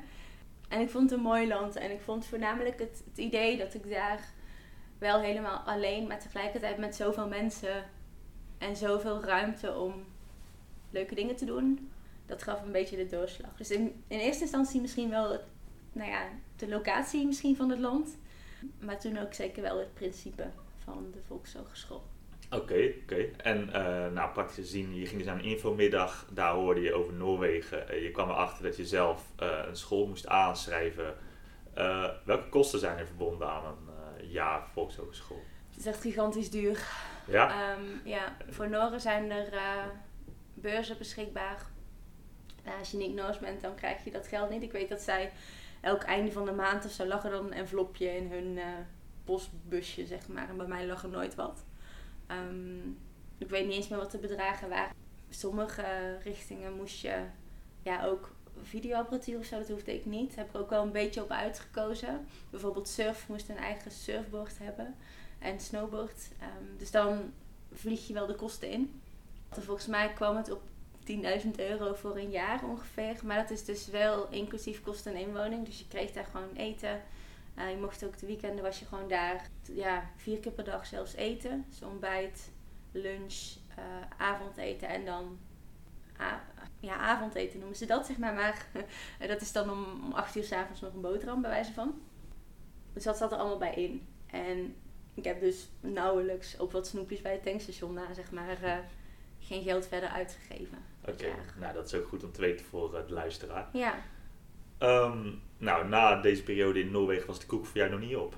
En 0.70 0.82
ik 0.82 0.90
vond 0.90 1.10
het 1.10 1.20
een 1.20 1.26
mooi 1.26 1.48
land. 1.48 1.76
En 1.76 1.92
ik 1.92 2.02
vond 2.02 2.26
voornamelijk 2.26 2.80
het, 2.80 3.04
het 3.10 3.18
idee 3.18 3.58
dat 3.58 3.74
ik 3.74 3.90
daar 3.90 4.30
wel 4.98 5.20
helemaal 5.20 5.58
alleen, 5.58 6.08
maar 6.08 6.20
tegelijkertijd 6.20 6.78
met 6.78 6.96
zoveel 6.96 7.28
mensen 7.28 7.84
en 8.58 8.76
zoveel 8.76 9.24
ruimte 9.24 9.76
om 9.76 10.06
leuke 10.90 11.16
dingen 11.16 11.36
te 11.36 11.46
doen. 11.46 11.92
Dat 12.26 12.44
gaf 12.44 12.62
een 12.62 12.72
beetje 12.72 12.98
de 12.98 13.08
doorslag. 13.08 13.58
Dus 13.58 13.72
in, 13.72 14.04
in 14.08 14.20
eerste 14.20 14.42
instantie 14.42 14.82
misschien 14.82 15.10
wel 15.10 15.32
het, 15.32 15.42
nou 15.94 16.10
ja, 16.10 16.28
de 16.56 16.68
locatie 16.68 17.26
misschien 17.26 17.56
van 17.56 17.70
het 17.70 17.80
land. 17.80 18.18
Maar 18.80 19.00
toen 19.00 19.18
ook 19.18 19.34
zeker 19.34 19.62
wel 19.62 19.80
het 19.80 19.94
principe 19.94 20.48
van 20.84 21.08
de 21.12 21.20
Volkshogeschool. 21.28 22.04
Oké, 22.54 22.94
oké. 23.02 23.30
En 23.38 23.68
uh, 23.68 24.08
nou, 24.14 24.32
praktisch 24.32 24.56
gezien, 24.56 24.96
je 24.96 25.06
ging 25.06 25.18
dus 25.18 25.26
naar 25.26 25.40
een 25.40 25.44
infomiddag, 25.44 26.28
daar 26.32 26.54
hoorde 26.54 26.82
je 26.82 26.94
over 26.94 27.14
Noorwegen. 27.14 27.86
Uh, 27.94 28.04
je 28.04 28.12
kwam 28.12 28.30
erachter 28.30 28.64
dat 28.64 28.78
je 28.78 28.86
zelf 28.86 29.26
uh, 29.40 29.60
een 29.68 29.76
school 29.76 30.08
moest 30.08 30.28
aanschrijven. 30.28 31.16
welke 32.26 32.50
kosten 32.50 32.80
zijn 32.80 32.98
er 32.98 33.06
verbonden 33.06 33.50
aan 33.50 33.64
een 34.20 34.30
jaar 34.30 34.68
Volkshogeschool? 34.74 35.44
Het 35.70 35.80
is 35.80 35.86
echt 35.86 36.02
gigantisch 36.02 36.50
duur. 36.50 36.88
Ja? 37.28 37.74
Um, 37.74 38.02
ja, 38.04 38.38
voor 38.50 38.70
Noren 38.70 39.02
zijn 39.02 39.32
er 39.32 39.54
beurzen 40.54 40.98
beschikbaar. 40.98 41.66
als 42.80 42.92
je 42.92 42.98
niet 42.98 43.16
Noors 43.16 43.40
bent, 43.40 43.62
dan 43.62 43.76
krijg 43.76 44.04
je 44.04 44.12
dat 44.12 44.28
geld 44.28 44.50
niet. 44.50 44.64
Ik 44.64 44.72
weet 44.72 44.90
dat 44.90 45.02
zij 45.02 45.32
elk 45.82 46.04
einde 46.04 46.32
van 46.32 46.46
de 46.46 46.52
maand 46.52 46.86
of 46.86 46.92
zo 46.92 47.06
lag 47.06 47.24
er 47.24 47.32
dan 47.32 47.46
een 47.46 47.54
envelopje 47.54 48.16
in 48.16 48.32
hun 48.32 48.60
postbusje, 49.24 50.06
zeg 50.06 50.28
maar. 50.28 50.50
En 50.50 50.58
bij 50.58 50.68
mij 50.68 50.86
lag 50.86 51.04
er 51.04 51.10
nooit 51.10 51.36
wat. 51.36 51.64
Um, 52.32 52.98
ik 53.38 53.50
weet 53.50 53.66
niet 53.66 53.76
eens 53.76 53.88
meer 53.88 54.00
wat 54.00 54.12
de 54.12 54.18
bedragen 54.18 54.70
waren. 54.70 54.96
Sommige 55.30 56.18
richtingen 56.24 56.76
moest 56.76 57.02
je 57.02 57.24
ja, 57.84 58.06
ook 58.06 58.32
videoapparatuur 58.62 59.38
of 59.38 59.46
zo, 59.46 59.58
dat 59.58 59.70
hoefde 59.70 59.94
ik 59.94 60.06
niet. 60.06 60.36
Heb 60.36 60.50
ik 60.50 60.56
ook 60.56 60.70
wel 60.70 60.84
een 60.84 60.92
beetje 60.92 61.24
op 61.24 61.32
uitgekozen. 61.32 62.28
Bijvoorbeeld 62.50 62.88
surf 62.88 63.28
moest 63.28 63.50
een 63.50 63.58
eigen 63.58 63.92
surfboard 63.92 64.58
hebben 64.58 64.96
en 65.40 65.60
snowboard. 65.60 66.30
Um, 66.42 66.78
dus 66.78 66.92
dan 66.92 67.34
vlieg 67.72 68.08
je 68.08 68.14
wel 68.14 68.28
de 68.28 68.36
kosten 68.36 68.70
in. 68.70 69.02
Volgens 69.50 69.88
mij 69.88 70.14
kwam 70.14 70.36
het 70.36 70.52
op 70.52 70.62
10.000 71.44 71.50
euro 71.56 71.94
voor 71.94 72.18
een 72.18 72.30
jaar 72.30 72.64
ongeveer. 72.64 73.20
Maar 73.24 73.38
dat 73.38 73.50
is 73.50 73.66
dus 73.66 73.88
wel 73.88 74.28
inclusief 74.30 74.82
kosten 74.82 75.14
en 75.14 75.20
inwoning. 75.20 75.66
Dus 75.66 75.80
je 75.80 75.88
kreeg 75.88 76.12
daar 76.12 76.26
gewoon 76.26 76.54
eten. 76.56 77.02
Uh, 77.58 77.70
je 77.70 77.78
mocht 77.78 78.06
ook 78.06 78.18
de 78.18 78.26
weekenden 78.26 78.64
was 78.64 78.80
je 78.80 78.86
gewoon 78.86 79.08
daar 79.08 79.50
ja, 79.74 80.10
vier 80.16 80.40
keer 80.40 80.52
per 80.52 80.64
dag 80.64 80.86
zelfs 80.86 81.14
eten. 81.14 81.66
Dus 81.70 81.82
ontbijt, 81.82 82.52
lunch, 82.92 83.56
uh, 83.78 83.86
avondeten 84.18 84.88
en 84.88 85.06
dan 85.06 85.40
ja, 86.80 86.98
avondeten 86.98 87.60
noemen 87.60 87.78
ze 87.78 87.86
dat, 87.86 88.06
zeg 88.06 88.18
maar. 88.18 88.34
Maar 88.34 88.68
dat 89.28 89.42
is 89.42 89.52
dan 89.52 89.70
om, 89.70 90.12
acht 90.14 90.36
uur 90.36 90.44
s'avonds 90.44 90.82
nog 90.82 90.94
een 90.94 91.02
boterham, 91.02 91.42
bij 91.42 91.50
wijze 91.50 91.74
van. 91.74 92.02
Dus 92.94 93.04
dat 93.04 93.18
zat 93.18 93.32
er 93.32 93.38
allemaal 93.38 93.58
bij 93.58 93.74
in. 93.74 94.08
En 94.26 94.76
ik 95.14 95.24
heb 95.24 95.40
dus 95.40 95.70
nauwelijks 95.80 96.58
op 96.58 96.72
wat 96.72 96.88
snoepjes 96.88 97.22
bij 97.22 97.32
het 97.32 97.44
tankstation 97.44 97.94
na, 97.94 98.14
zeg 98.14 98.32
maar, 98.32 98.64
uh, 98.64 98.78
geen 99.40 99.64
geld 99.64 99.88
verder 99.88 100.10
uitgegeven. 100.10 100.78
Oké, 101.08 101.36
nou 101.60 101.74
dat 101.74 101.86
is 101.86 101.94
ook 101.94 102.08
goed 102.08 102.24
om 102.24 102.32
te 102.32 102.42
weten 102.42 102.66
voor 102.66 102.96
het 102.96 103.10
luisteraar. 103.10 103.70
Ja. 103.74 103.96
Um, 104.84 105.42
nou, 105.58 105.88
na 105.88 106.16
deze 106.16 106.44
periode 106.44 106.80
in 106.80 106.92
Noorwegen 106.92 107.28
was 107.28 107.40
de 107.40 107.46
koek 107.46 107.66
voor 107.66 107.78
jou 107.78 107.90
nog 107.90 108.00
niet 108.00 108.16
op. 108.16 108.36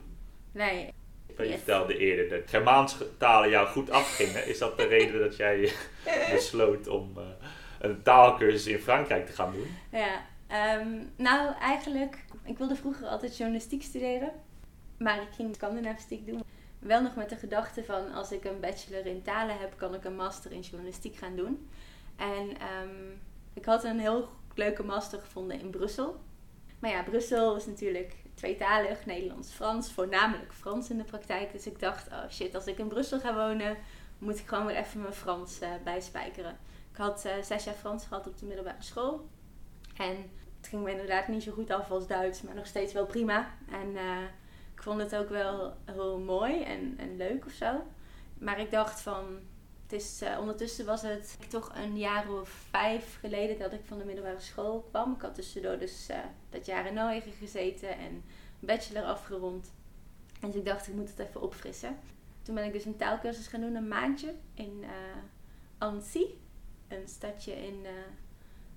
Nee. 0.52 0.94
Je 1.38 1.50
vertelde 1.50 1.98
eerder 1.98 2.30
dat 2.30 2.50
Germaanse 2.50 3.18
talen 3.18 3.50
jou 3.50 3.68
goed 3.68 3.90
afgingen. 3.90 4.48
Is 4.48 4.58
dat 4.58 4.78
de 4.78 4.86
reden 4.86 5.20
dat 5.20 5.36
jij 5.36 5.72
besloot 6.34 6.88
om 6.88 7.14
uh, 7.18 7.24
een 7.80 8.02
taalkursus 8.02 8.68
in 8.68 8.80
Frankrijk 8.80 9.26
te 9.26 9.34
gaan 9.34 9.52
doen? 9.52 9.68
Ja, 9.92 10.26
um, 10.80 11.12
nou 11.16 11.54
eigenlijk, 11.60 12.26
ik 12.44 12.58
wilde 12.58 12.76
vroeger 12.76 13.08
altijd 13.08 13.38
journalistiek 13.38 13.84
studeren. 13.84 14.32
Maar 14.98 15.22
ik 15.22 15.34
ging 15.36 15.56
Scandinavistiek 15.56 16.26
doen. 16.26 16.44
Wel 16.80 17.02
nog 17.02 17.16
met 17.16 17.30
de 17.30 17.36
gedachte 17.36 17.84
van 17.84 18.12
als 18.12 18.32
ik 18.32 18.44
een 18.44 18.60
bachelor 18.60 19.06
in 19.06 19.22
talen 19.22 19.60
heb, 19.60 19.74
kan 19.78 19.94
ik 19.94 20.04
een 20.04 20.16
master 20.16 20.52
in 20.52 20.60
journalistiek 20.60 21.16
gaan 21.16 21.36
doen. 21.36 21.70
En 22.16 22.50
um, 22.50 23.22
ik 23.54 23.66
had 23.66 23.84
een 23.84 24.00
heel 24.00 24.30
leuke 24.56 24.84
master 24.84 25.20
gevonden 25.20 25.60
in 25.60 25.70
Brussel. 25.70 26.20
Maar 26.84 26.92
ja, 26.92 27.04
Brussel 27.04 27.56
is 27.56 27.66
natuurlijk 27.66 28.16
tweetalig, 28.34 29.06
Nederlands-Frans, 29.06 29.92
voornamelijk 29.92 30.54
Frans 30.54 30.90
in 30.90 30.98
de 30.98 31.04
praktijk. 31.04 31.52
Dus 31.52 31.68
ik 31.68 31.80
dacht, 31.80 32.08
oh 32.08 32.30
shit, 32.30 32.56
als 32.56 32.66
ik 32.66 32.78
in 32.78 32.88
Brussel 32.88 33.20
ga 33.20 33.34
wonen, 33.34 33.78
moet 34.18 34.40
ik 34.40 34.48
gewoon 34.48 34.66
weer 34.66 34.76
even 34.76 35.02
mijn 35.02 35.14
Frans 35.14 35.62
uh, 35.62 35.70
bijspijkeren. 35.84 36.58
Ik 36.92 36.98
had 36.98 37.26
uh, 37.26 37.32
zes 37.44 37.64
jaar 37.64 37.74
Frans 37.74 38.06
gehad 38.06 38.28
op 38.28 38.38
de 38.38 38.46
middelbare 38.46 38.82
school. 38.82 39.30
En 39.98 40.16
het 40.58 40.68
ging 40.68 40.84
me 40.84 40.92
inderdaad 40.92 41.28
niet 41.28 41.44
zo 41.44 41.52
goed 41.52 41.70
af 41.70 41.92
als 41.92 42.08
Duits, 42.08 42.42
maar 42.42 42.56
nog 42.56 42.68
steeds 42.68 42.94
wel 42.94 43.06
prima. 43.06 43.50
En 43.72 43.90
uh, 43.96 44.22
ik 44.74 44.84
vond 44.84 45.02
het 45.02 45.16
ook 45.16 45.30
wel 45.30 45.74
heel 45.86 46.20
mooi 46.20 46.64
en, 46.64 46.94
en 46.98 47.18
leuk 47.18 47.46
of 47.46 47.52
zo. 47.52 47.84
Maar 48.34 48.60
ik 48.60 48.72
dacht 48.72 49.02
van, 49.02 49.40
is, 49.92 50.22
uh, 50.22 50.40
ondertussen 50.40 50.86
was 50.86 51.02
het 51.02 51.38
toch 51.50 51.72
een 51.76 51.98
jaar 51.98 52.32
of 52.32 52.50
vijf 52.50 53.18
geleden 53.20 53.60
dat 53.60 53.74
ik 53.74 53.86
van 53.86 53.98
de 53.98 54.06
middelbare 54.06 54.40
school 54.40 54.82
kwam. 54.90 55.14
Ik 55.14 55.22
had 55.22 55.36
tussendoor 55.36 55.78
dus 55.78 56.10
uh, 56.10 56.18
dat 56.50 56.66
jaar 56.66 56.88
in 56.88 56.94
Noorwegen 56.94 57.32
gezeten 57.32 57.98
en 57.98 58.24
bachelor 58.60 59.04
afgerond. 59.04 59.72
En 60.42 60.52
dus 60.52 60.60
ik 60.60 60.66
dacht, 60.66 60.88
ik 60.88 60.94
moet 60.94 61.10
het 61.10 61.20
even 61.20 61.42
opfrissen. 61.42 61.98
Toen 62.42 62.56
ben 62.56 62.66
ik 62.66 62.74
dus 62.74 62.86
een 62.86 62.98
taalkursus 62.98 63.48
gaan 63.48 63.62
doen, 63.62 63.76
een 63.76 63.88
maandje 63.88 64.34
in 64.54 64.78
uh, 64.82 64.90
Annecy. 65.78 66.26
Een 66.88 67.08
stadje 67.08 67.52
in 67.66 67.86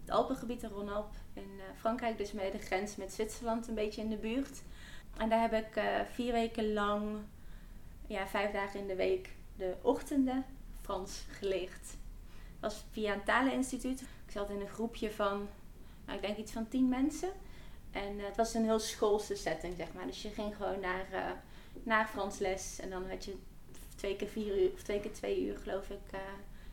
het 0.00 0.10
Alpengebied, 0.10 0.62
in 0.62 0.68
Rhône-Alpes 0.68 1.18
in 1.32 1.60
Frankrijk. 1.76 2.18
Dus 2.18 2.32
met 2.32 2.52
de 2.52 2.58
grens 2.58 2.96
met 2.96 3.12
Zwitserland 3.12 3.68
een 3.68 3.74
beetje 3.74 4.02
in 4.02 4.10
de 4.10 4.16
buurt. 4.16 4.62
En 5.16 5.28
daar 5.28 5.50
heb 5.50 5.52
ik 5.52 5.82
vier 6.10 6.32
weken 6.32 6.72
lang, 6.72 7.18
ja, 8.06 8.26
vijf 8.26 8.52
dagen 8.52 8.80
in 8.80 8.86
de 8.86 8.96
week, 8.96 9.30
de 9.56 9.74
ochtenden 9.82 10.44
Frans 10.86 11.24
geleerd. 11.28 11.72
Het 11.72 12.60
was 12.60 12.84
via 12.90 13.14
een 13.14 13.24
taleninstituut. 13.24 14.00
Ik 14.00 14.32
zat 14.32 14.50
in 14.50 14.60
een 14.60 14.68
groepje 14.68 15.10
van, 15.10 15.48
nou, 16.04 16.18
ik 16.18 16.24
denk 16.24 16.36
iets 16.36 16.52
van 16.52 16.68
tien 16.68 16.88
mensen. 16.88 17.32
En 17.90 18.18
het 18.18 18.36
was 18.36 18.54
een 18.54 18.64
heel 18.64 18.78
schoolse 18.78 19.34
setting, 19.34 19.76
zeg 19.76 19.92
maar. 19.92 20.06
Dus 20.06 20.22
je 20.22 20.30
ging 20.30 20.56
gewoon 20.56 20.80
naar, 20.80 21.36
naar 21.82 22.06
Frans 22.06 22.38
les. 22.38 22.78
En 22.80 22.90
dan 22.90 23.08
had 23.08 23.24
je 23.24 23.36
twee 23.96 24.16
keer 24.16 24.28
vier 24.28 24.62
uur, 24.62 24.72
of 24.72 24.82
twee 24.82 25.00
keer 25.00 25.12
twee 25.12 25.46
uur, 25.46 25.58
geloof 25.58 25.90
ik, 25.90 26.20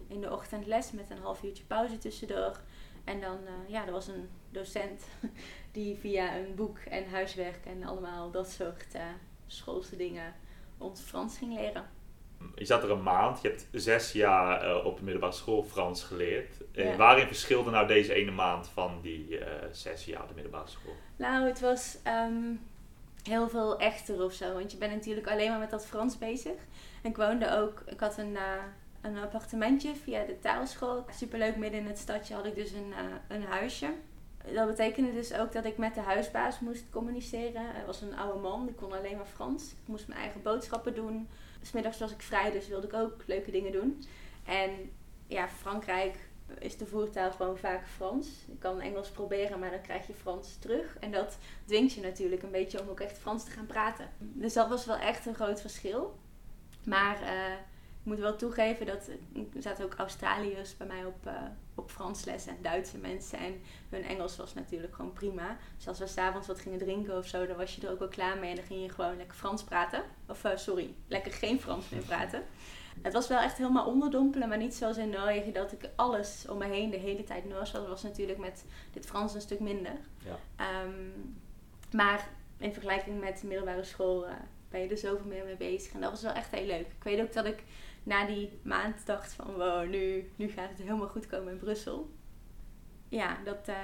in 0.07 0.21
de 0.21 0.31
ochtend 0.31 0.65
les. 0.65 0.91
Met 0.91 1.09
een 1.09 1.21
half 1.21 1.43
uurtje 1.43 1.63
pauze 1.63 1.97
tussendoor. 1.97 2.61
En 3.03 3.21
dan, 3.21 3.37
ja, 3.67 3.85
er 3.85 3.91
was 3.91 4.07
een 4.07 4.29
docent 4.49 5.03
die 5.71 5.97
via 5.97 6.37
een 6.37 6.55
boek 6.55 6.77
en 6.77 7.09
huiswerk 7.09 7.65
en 7.65 7.83
allemaal 7.83 8.31
dat 8.31 8.49
soort 8.49 8.95
schoolse 9.47 9.95
dingen 9.95 10.33
ons 10.77 11.01
Frans 11.01 11.37
ging 11.37 11.53
leren. 11.53 11.92
Je 12.55 12.65
zat 12.65 12.83
er 12.83 12.91
een 12.91 13.03
maand, 13.03 13.41
je 13.41 13.47
hebt 13.47 13.67
zes 13.71 14.11
jaar 14.11 14.69
uh, 14.69 14.85
op 14.85 14.97
de 14.97 15.03
middelbare 15.03 15.33
school 15.33 15.63
Frans 15.63 16.03
geleerd. 16.03 16.55
Uh, 16.73 16.95
waarin 16.95 17.27
verschilde 17.27 17.71
nou 17.71 17.87
deze 17.87 18.13
ene 18.13 18.31
maand 18.31 18.67
van 18.67 18.99
die 19.01 19.27
uh, 19.27 19.45
zes 19.71 20.05
jaar 20.05 20.21
op 20.21 20.27
de 20.27 20.33
middelbare 20.33 20.67
school? 20.67 20.93
Nou, 21.15 21.45
het 21.45 21.59
was 21.59 21.97
um, 22.07 22.61
heel 23.23 23.49
veel 23.49 23.79
echter 23.79 24.23
of 24.23 24.33
zo. 24.33 24.53
Want 24.53 24.71
je 24.71 24.77
bent 24.77 24.93
natuurlijk 24.93 25.27
alleen 25.27 25.49
maar 25.49 25.59
met 25.59 25.69
dat 25.69 25.85
Frans 25.85 26.17
bezig. 26.17 26.55
En 27.01 27.09
ik 27.09 27.17
woonde 27.17 27.57
ook, 27.57 27.83
ik 27.85 27.99
had 27.99 28.17
een, 28.17 28.37
een 29.01 29.17
appartementje 29.17 29.95
via 29.95 30.23
de 30.25 30.39
taalschool. 30.39 31.05
Superleuk, 31.11 31.55
midden 31.55 31.79
in 31.79 31.87
het 31.87 31.97
stadje 31.97 32.33
had 32.33 32.45
ik 32.45 32.55
dus 32.55 32.71
een, 32.71 32.93
een 33.27 33.43
huisje 33.43 33.93
dat 34.51 34.67
betekende 34.67 35.13
dus 35.13 35.33
ook 35.33 35.51
dat 35.51 35.65
ik 35.65 35.77
met 35.77 35.95
de 35.95 36.01
huisbaas 36.01 36.59
moest 36.59 36.89
communiceren. 36.89 37.61
Hij 37.73 37.85
was 37.85 38.01
een 38.01 38.15
oude 38.15 38.39
man, 38.39 38.65
die 38.65 38.75
kon 38.75 38.93
alleen 38.93 39.17
maar 39.17 39.25
Frans. 39.25 39.71
Ik 39.71 39.87
moest 39.87 40.07
mijn 40.07 40.19
eigen 40.19 40.41
boodschappen 40.41 40.95
doen. 40.95 41.29
Smiddags 41.63 41.99
was 41.99 42.11
ik 42.11 42.21
vrij, 42.21 42.51
dus 42.51 42.67
wilde 42.67 42.87
ik 42.87 42.93
ook 42.93 43.23
leuke 43.25 43.51
dingen 43.51 43.71
doen. 43.71 44.03
En 44.45 44.71
ja, 45.27 45.49
Frankrijk 45.49 46.15
is 46.59 46.77
de 46.77 46.85
voertaal 46.85 47.31
gewoon 47.31 47.57
vaak 47.57 47.87
Frans. 47.87 48.27
Je 48.47 48.57
kan 48.57 48.81
Engels 48.81 49.09
proberen, 49.09 49.59
maar 49.59 49.71
dan 49.71 49.81
krijg 49.81 50.07
je 50.07 50.13
Frans 50.13 50.57
terug. 50.57 50.97
En 50.99 51.11
dat 51.11 51.37
dwingt 51.65 51.93
je 51.93 52.01
natuurlijk 52.01 52.43
een 52.43 52.51
beetje 52.51 52.81
om 52.81 52.89
ook 52.89 52.99
echt 52.99 53.17
Frans 53.17 53.43
te 53.43 53.51
gaan 53.51 53.65
praten. 53.65 54.09
Dus 54.17 54.53
dat 54.53 54.69
was 54.69 54.85
wel 54.85 54.97
echt 54.97 55.25
een 55.25 55.35
groot 55.35 55.61
verschil. 55.61 56.19
Maar 56.85 57.21
uh, 57.21 57.53
ik 58.03 58.09
moet 58.09 58.19
wel 58.19 58.35
toegeven 58.35 58.85
dat 58.85 59.07
er 59.07 59.61
zaten 59.61 59.85
ook 59.85 59.93
Australiërs 59.93 60.77
bij 60.77 60.87
mij 60.87 61.05
op, 61.05 61.27
uh, 61.27 61.33
op 61.75 61.91
Frans 61.91 62.25
les 62.25 62.47
en 62.47 62.57
Duitse 62.61 62.97
mensen. 62.97 63.39
En 63.39 63.61
hun 63.89 64.03
Engels 64.03 64.35
was 64.35 64.53
natuurlijk 64.53 64.95
gewoon 64.95 65.13
prima. 65.13 65.57
Dus 65.77 65.87
als 65.87 65.99
we 65.99 66.07
s'avonds 66.07 66.47
wat 66.47 66.59
gingen 66.59 66.79
drinken 66.79 67.17
of 67.17 67.27
zo, 67.27 67.47
dan 67.47 67.57
was 67.57 67.75
je 67.75 67.81
er 67.81 67.91
ook 67.91 67.99
wel 67.99 68.07
klaar 68.07 68.37
mee. 68.37 68.49
En 68.49 68.55
dan 68.55 68.65
ging 68.65 68.81
je 68.81 68.89
gewoon 68.89 69.17
lekker 69.17 69.37
Frans 69.37 69.63
praten. 69.63 70.03
Of 70.27 70.43
uh, 70.43 70.51
sorry, 70.55 70.93
lekker 71.07 71.31
geen 71.31 71.61
Frans 71.61 71.89
meer 71.89 72.01
praten. 72.01 72.43
Het 73.01 73.13
was 73.13 73.27
wel 73.27 73.39
echt 73.39 73.57
helemaal 73.57 73.87
onderdompelen, 73.87 74.49
maar 74.49 74.57
niet 74.57 74.75
zoals 74.75 74.97
in 74.97 75.09
Noorwegen 75.09 75.53
dat 75.53 75.71
ik 75.71 75.89
alles 75.95 76.45
om 76.49 76.57
me 76.57 76.65
heen 76.65 76.89
de 76.89 76.97
hele 76.97 77.23
tijd 77.23 77.45
Noors 77.45 77.71
was. 77.71 77.81
Dat 77.81 77.87
was 77.87 78.03
natuurlijk 78.03 78.39
met 78.39 78.65
dit 78.91 79.05
Frans 79.05 79.33
een 79.33 79.41
stuk 79.41 79.59
minder. 79.59 79.97
Ja. 80.17 80.83
Um, 80.83 81.35
maar 81.91 82.27
in 82.57 82.73
vergelijking 82.73 83.19
met 83.19 83.39
de 83.41 83.47
middelbare 83.47 83.83
school 83.83 84.27
uh, 84.27 84.33
ben 84.69 84.81
je 84.81 84.87
er 84.87 84.97
zoveel 84.97 85.27
meer 85.27 85.45
mee 85.45 85.55
bezig. 85.55 85.93
En 85.93 86.01
dat 86.01 86.11
was 86.11 86.21
wel 86.21 86.31
echt 86.31 86.51
heel 86.51 86.65
leuk. 86.65 86.87
Ik 86.87 87.03
weet 87.03 87.21
ook 87.21 87.33
dat 87.33 87.45
ik 87.45 87.63
na 88.03 88.25
die 88.25 88.59
maand 88.63 89.05
dacht 89.05 89.33
van 89.33 89.53
wow, 89.53 89.89
nu, 89.89 90.31
nu 90.35 90.49
gaat 90.49 90.69
het 90.69 90.77
helemaal 90.77 91.07
goed 91.07 91.27
komen 91.27 91.51
in 91.51 91.59
Brussel. 91.59 92.11
Ja, 93.09 93.37
dat 93.45 93.69
uh, 93.69 93.75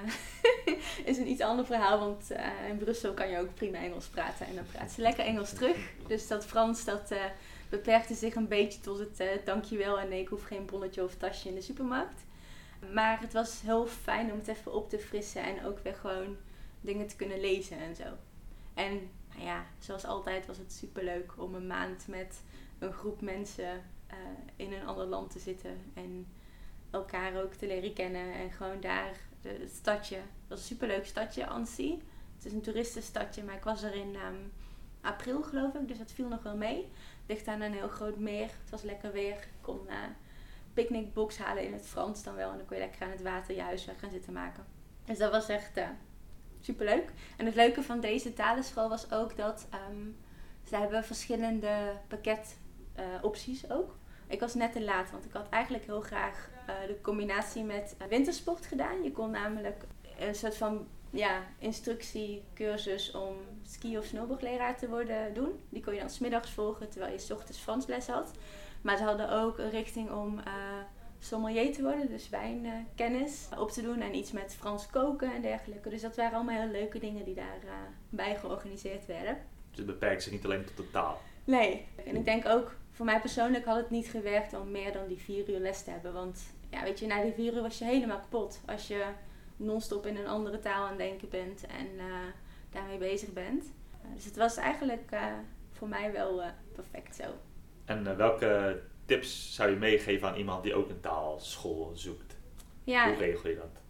is 1.10 1.18
een 1.18 1.30
iets 1.30 1.42
ander 1.42 1.66
verhaal, 1.66 2.00
want 2.00 2.32
uh, 2.32 2.70
in 2.70 2.78
Brussel 2.78 3.14
kan 3.14 3.30
je 3.30 3.40
ook 3.40 3.54
prima 3.54 3.78
Engels 3.78 4.08
praten 4.08 4.46
en 4.46 4.56
dan 4.56 4.66
praat 4.72 4.92
ze 4.92 5.02
lekker 5.02 5.26
Engels 5.26 5.54
terug. 5.54 5.78
Dus 6.08 6.28
dat 6.28 6.46
Frans, 6.46 6.86
dat 6.86 7.12
uh, 7.12 7.24
beperkte 7.70 8.14
zich 8.14 8.36
een 8.36 8.48
beetje 8.48 8.80
tot 8.80 9.00
het 9.00 9.46
dankjewel 9.46 10.00
en 10.00 10.10
nee, 10.10 10.22
ik 10.22 10.28
hoef 10.28 10.44
geen 10.44 10.66
bonnetje 10.66 11.04
of 11.04 11.16
tasje 11.16 11.50
in 11.50 11.56
de 11.56 11.62
supermarkt. 11.62 12.26
Maar 12.94 13.22
het 13.22 13.34
was 13.34 13.62
heel 13.62 13.88
fijn 13.88 14.32
om 14.32 14.38
het 14.38 14.48
even 14.48 14.74
op 14.74 14.90
te 14.90 15.00
frissen 15.00 15.44
en 15.44 15.66
ook 15.66 15.80
weer 15.80 15.96
gewoon 15.96 16.38
dingen 16.82 17.08
te 17.08 17.16
kunnen 17.16 17.40
lezen 17.40 17.78
en 17.78 17.96
zo. 17.96 18.04
En 18.74 19.10
nou 19.34 19.44
ja, 19.44 19.66
zoals 19.80 20.06
altijd 20.06 20.46
was 20.46 20.58
het 20.58 20.74
superleuk 20.74 21.34
om 21.38 21.56
een 21.56 21.68
maand 21.68 22.08
met 22.08 22.42
een 22.80 22.94
groep 22.94 23.22
mensen 23.22 23.84
uh, 24.12 24.18
in 24.56 24.74
een 24.74 24.88
ander 24.88 25.06
land 25.06 25.32
te 25.32 25.40
zitten 25.40 25.78
en 25.94 26.28
elkaar 26.92 27.42
ook 27.44 27.54
te 27.54 27.68
leren 27.68 27.94
kennen. 27.94 28.34
En 28.34 28.52
gewoon 28.52 28.80
daar, 28.80 29.20
het 29.42 29.72
stadje, 29.74 30.16
dat 30.16 30.48
was 30.48 30.60
een 30.60 30.66
superleuk 30.66 31.06
stadje, 31.06 31.48
Annecy. 31.48 32.00
Het 32.36 32.46
is 32.46 32.54
een 32.54 32.62
toeristenstadje, 32.62 33.44
maar 33.44 33.56
ik 33.56 33.64
was 33.64 33.84
er 33.84 33.94
in 33.94 34.16
um, 34.16 34.52
april 35.02 35.44
geloof 35.44 35.74
ik, 35.74 35.88
dus 35.88 35.98
dat 35.98 36.12
viel 36.12 36.28
nog 36.28 36.44
wel 36.44 36.56
mee. 36.56 36.92
Ligt 37.28 37.48
aan 37.48 37.62
een 37.62 37.74
heel 37.74 37.88
groot 37.88 38.18
meer, 38.18 38.50
het 38.62 38.70
was 38.70 38.82
lekker 38.82 39.12
weer. 39.12 39.34
Ik 39.34 39.50
kon 39.62 39.80
uh, 39.88 39.96
picknickbox 40.74 41.38
halen 41.38 41.64
in 41.64 41.74
het 41.74 41.88
Frans 41.88 42.24
dan 42.24 42.36
wel 42.36 42.52
en 42.52 42.58
dan 42.58 42.66
kon 42.66 42.78
je 42.78 42.84
lekker 42.84 43.02
aan 43.04 43.12
het 43.12 43.22
water 43.22 43.56
je 43.56 43.62
huiswerk 43.62 44.00
gaan 44.00 44.10
zitten 44.10 44.34
maken. 44.34 44.66
Dus 45.06 45.18
dat 45.18 45.32
was 45.32 45.50
echt 45.50 45.78
uh, 45.78 45.88
superleuk. 46.60 47.12
En 47.38 47.46
het 47.46 47.56
leuke 47.56 47.84
van 47.84 48.00
deze 48.00 48.34
talenschool 48.34 48.90
was 48.90 49.12
ook 49.12 49.38
dat 49.38 49.68
um, 49.90 50.18
ze 50.64 50.76
hebben 50.76 51.04
verschillende 51.04 51.94
pakketopties 52.08 53.70
ook. 53.72 53.98
Ik 54.30 54.40
was 54.40 54.54
net 54.54 54.72
te 54.72 54.84
laat, 54.84 55.12
want 55.12 55.26
ik 55.26 55.34
had 55.34 55.50
eigenlijk 55.50 55.86
heel 55.86 56.02
graag 56.02 56.50
uh, 56.70 56.88
de 56.88 57.02
combinatie 57.02 57.64
met 57.64 57.96
uh, 58.02 58.08
wintersport 58.08 58.66
gedaan. 58.66 59.04
Je 59.04 59.12
kon 59.12 59.32
namelijk 59.32 59.84
een 60.20 60.36
soort 60.36 60.58
van 60.58 60.88
ja, 61.10 61.44
instructiecursus 61.60 63.12
om 63.12 63.36
ski- 63.64 63.98
of 63.98 64.06
snowboardleraar 64.06 64.78
te 64.78 64.90
worden 64.90 65.34
doen. 65.34 65.60
Die 65.70 65.84
kon 65.84 65.94
je 65.94 66.00
dan 66.00 66.10
smiddags 66.10 66.52
volgen 66.52 66.90
terwijl 66.90 67.12
je 67.12 67.20
s 67.20 67.32
ochtends 67.32 67.60
Frans 67.60 67.86
les 67.86 68.08
had. 68.08 68.32
Maar 68.82 68.98
ze 68.98 69.04
hadden 69.04 69.32
ook 69.32 69.58
een 69.58 69.70
richting 69.70 70.12
om 70.12 70.38
uh, 70.38 70.44
sommelier 71.20 71.74
te 71.74 71.82
worden, 71.82 72.08
dus 72.10 72.30
wijnkennis 72.30 73.48
op 73.58 73.72
te 73.72 73.82
doen 73.82 74.02
en 74.02 74.16
iets 74.16 74.32
met 74.32 74.56
Frans 74.60 74.88
koken 74.90 75.34
en 75.34 75.42
dergelijke. 75.42 75.90
Dus 75.90 76.02
dat 76.02 76.16
waren 76.16 76.34
allemaal 76.34 76.62
heel 76.62 76.72
leuke 76.72 77.00
dingen 77.00 77.26
die 77.26 77.36
daarbij 77.36 78.36
georganiseerd 78.36 79.06
werden. 79.06 79.38
Dus 79.70 79.78
het 79.78 79.86
beperkt 79.86 80.24
zich 80.24 80.32
niet 80.32 80.46
alleen 80.46 80.66
tot 80.66 80.78
de 80.78 80.92
taal? 80.92 81.22
Nee, 81.44 81.88
en 82.06 82.16
ik 82.16 82.26
denk 82.26 82.48
ook 82.48 82.76
voor 83.00 83.08
mij 83.08 83.20
persoonlijk 83.20 83.66
had 83.66 83.76
het 83.76 83.90
niet 83.90 84.08
gewerkt 84.08 84.54
om 84.54 84.72
meer 84.72 84.94
dan 84.94 85.08
die 85.08 85.18
vier 85.18 85.50
uur 85.50 85.60
les 85.60 85.84
te 85.84 85.90
hebben. 85.90 86.14
Want 86.14 86.42
ja, 86.70 86.84
weet 86.84 87.00
je, 87.00 87.08
na 87.08 87.22
die 87.22 87.34
vier 87.34 87.54
uur 87.54 87.62
was 87.62 87.78
je 87.78 87.86
helemaal 87.86 88.20
kapot. 88.20 88.62
Als 88.66 88.88
je 88.88 89.06
non-stop 89.58 90.06
in 90.06 90.18
een 90.18 90.28
andere 90.28 90.60
taal 90.60 90.84
aan 90.84 90.90
het 90.90 90.98
denken 90.98 91.30
bent 91.30 91.66
en 91.66 91.88
uh, 91.98 92.04
daarmee 92.72 92.98
bezig 92.98 93.34
bent. 93.34 93.64
Uh, 93.64 94.16
dus 94.16 94.26
het 94.26 94.36
was 94.36 94.58
eigenlijk 94.58 95.12
uh, 95.14 95.26
voor 95.72 95.88
mij 95.88 96.12
wel 96.12 96.42
perfect 96.74 97.16
zo. 97.16 97.24
En 97.86 98.18
welke 98.18 98.82
tips 99.06 99.56
zou 99.56 99.70
je 99.70 99.76
meegeven 99.76 100.28
aan 100.28 100.38
iemand 100.38 100.64
die 100.64 100.74
ook 100.74 100.90
een 100.90 101.00
taalschool 101.00 101.92
zoekt? 101.94 102.38
Ja, 102.84 103.08
Hoe 103.08 103.18
regel 103.18 103.50
je 103.50 103.56
dat? 103.56 103.82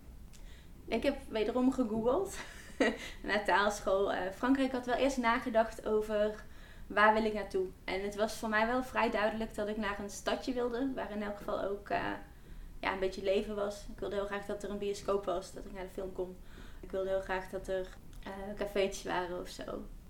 Ik 0.87 1.03
heb 1.03 1.17
wederom 1.29 1.71
gegoogeld 1.73 2.37
naar 3.23 3.45
taalschool. 3.45 4.11
Frankrijk 4.35 4.71
had 4.71 4.85
wel 4.85 4.95
eerst 4.95 5.17
nagedacht 5.17 5.85
over 5.85 6.47
waar 6.89 7.13
wil 7.13 7.25
ik 7.25 7.33
naartoe? 7.33 7.65
En 7.83 8.03
het 8.03 8.15
was 8.15 8.33
voor 8.33 8.49
mij 8.49 8.67
wel 8.67 8.83
vrij 8.83 9.11
duidelijk 9.11 9.55
dat 9.55 9.67
ik 9.67 9.77
naar 9.77 9.99
een 9.99 10.09
stadje 10.09 10.53
wilde, 10.53 10.91
waar 10.95 11.11
in 11.11 11.23
elk 11.23 11.37
geval 11.37 11.63
ook 11.63 11.89
uh, 11.89 12.11
ja, 12.79 12.93
een 12.93 12.99
beetje 12.99 13.23
leven 13.23 13.55
was. 13.55 13.85
Ik 13.93 13.99
wilde 13.99 14.15
heel 14.15 14.25
graag 14.25 14.45
dat 14.45 14.63
er 14.63 14.69
een 14.69 14.77
bioscoop 14.77 15.25
was, 15.25 15.53
dat 15.53 15.65
ik 15.65 15.73
naar 15.73 15.83
de 15.83 15.89
film 15.93 16.13
kon. 16.13 16.37
Ik 16.79 16.91
wilde 16.91 17.09
heel 17.09 17.21
graag 17.21 17.49
dat 17.49 17.67
er 17.67 17.87
uh, 18.27 18.55
cafeetjes 18.57 19.03
waren 19.03 19.41
of 19.41 19.47
zo. 19.47 19.63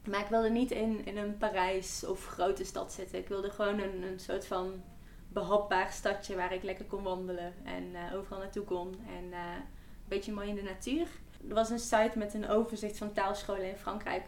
Maar 0.09 0.19
ik 0.19 0.27
wilde 0.27 0.49
niet 0.49 0.71
in, 0.71 1.05
in 1.05 1.17
een 1.17 1.37
Parijs 1.37 2.05
of 2.05 2.25
grote 2.25 2.63
stad 2.63 2.93
zitten. 2.93 3.19
Ik 3.19 3.27
wilde 3.27 3.49
gewoon 3.49 3.79
een, 3.79 4.03
een 4.03 4.19
soort 4.19 4.45
van 4.45 4.83
behapbaar 5.27 5.91
stadje 5.91 6.35
waar 6.35 6.53
ik 6.53 6.63
lekker 6.63 6.85
kon 6.85 7.03
wandelen 7.03 7.53
en 7.63 7.83
uh, 7.83 8.15
overal 8.15 8.39
naartoe 8.39 8.63
kon. 8.63 8.99
En 9.07 9.23
een 9.23 9.63
beetje 10.07 10.31
mooi 10.31 10.49
in 10.49 10.55
de 10.55 10.61
natuur. 10.61 11.07
Er 11.47 11.55
was 11.55 11.69
een 11.69 11.79
site 11.79 12.17
met 12.17 12.33
een 12.33 12.49
overzicht 12.49 12.97
van 12.97 13.13
taalscholen 13.13 13.69
in 13.69 13.77
Frankrijk. 13.77 14.23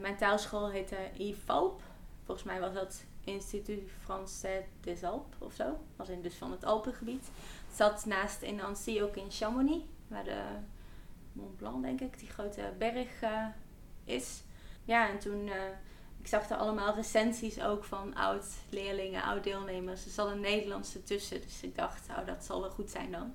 Mijn 0.00 0.16
taalschool 0.16 0.70
heette 0.70 0.96
IFALP. 1.16 1.82
Volgens 2.24 2.46
mij 2.46 2.60
was 2.60 2.72
dat 2.72 3.04
Institut 3.24 3.90
Français 3.90 4.64
des 4.80 5.02
Alpes 5.02 5.38
of 5.38 5.54
zo. 5.54 5.78
Was 5.96 6.08
in 6.08 6.22
dus 6.22 6.34
van 6.34 6.50
het 6.50 6.64
Alpengebied. 6.64 7.24
Het 7.66 7.76
zat 7.76 8.04
naast 8.06 8.42
in 8.42 8.62
Annecy 8.62 9.00
ook 9.02 9.16
in 9.16 9.30
Chamonix. 9.30 9.84
Waar 10.08 10.24
de 10.24 10.42
Mont 11.32 11.56
Blanc, 11.56 11.82
denk 11.82 12.00
ik, 12.00 12.18
die 12.18 12.28
grote 12.28 12.72
berg 12.78 13.22
uh, 13.22 13.46
is. 14.04 14.42
Ja, 14.84 15.08
en 15.08 15.18
toen... 15.18 15.46
Uh, 15.46 15.54
ik 16.20 16.26
zag 16.26 16.50
er 16.50 16.56
allemaal 16.56 16.94
recensies 16.94 17.62
ook 17.62 17.84
van 17.84 18.14
oud-leerlingen, 18.14 19.22
oud-deelnemers. 19.22 20.04
Er 20.04 20.10
zat 20.10 20.30
een 20.30 20.40
Nederlandse 20.40 21.02
tussen. 21.02 21.40
Dus 21.40 21.62
ik 21.62 21.76
dacht, 21.76 22.08
oh, 22.08 22.26
dat 22.26 22.44
zal 22.44 22.60
wel 22.60 22.70
goed 22.70 22.90
zijn 22.90 23.12
dan. 23.12 23.34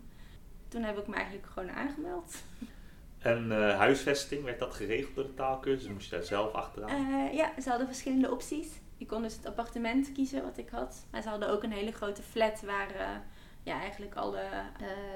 Toen 0.67 0.83
heb 0.83 0.97
ik 0.97 1.07
me 1.07 1.15
eigenlijk 1.15 1.47
gewoon 1.47 1.71
aangemeld. 1.71 2.33
En 3.23 3.51
uh, 3.51 3.77
huisvesting, 3.77 4.43
werd 4.43 4.59
dat 4.59 4.73
geregeld 4.73 5.15
door 5.15 5.23
de 5.23 5.33
taalkursus? 5.33 5.89
Moest 5.89 6.09
je 6.09 6.15
daar 6.15 6.25
zelf 6.25 6.53
achteraan? 6.53 7.11
Uh, 7.11 7.33
ja, 7.33 7.51
ze 7.61 7.69
hadden 7.69 7.87
verschillende 7.87 8.31
opties. 8.31 8.67
Je 8.97 9.05
kon 9.05 9.21
dus 9.21 9.35
het 9.35 9.45
appartement 9.45 10.11
kiezen 10.11 10.43
wat 10.43 10.57
ik 10.57 10.69
had. 10.69 11.05
Maar 11.11 11.21
ze 11.21 11.29
hadden 11.29 11.49
ook 11.49 11.63
een 11.63 11.71
hele 11.71 11.91
grote 11.91 12.21
flat 12.21 12.61
waar 12.61 12.95
uh, 12.95 13.07
ja, 13.63 13.79
eigenlijk 13.79 14.15
alle 14.15 14.43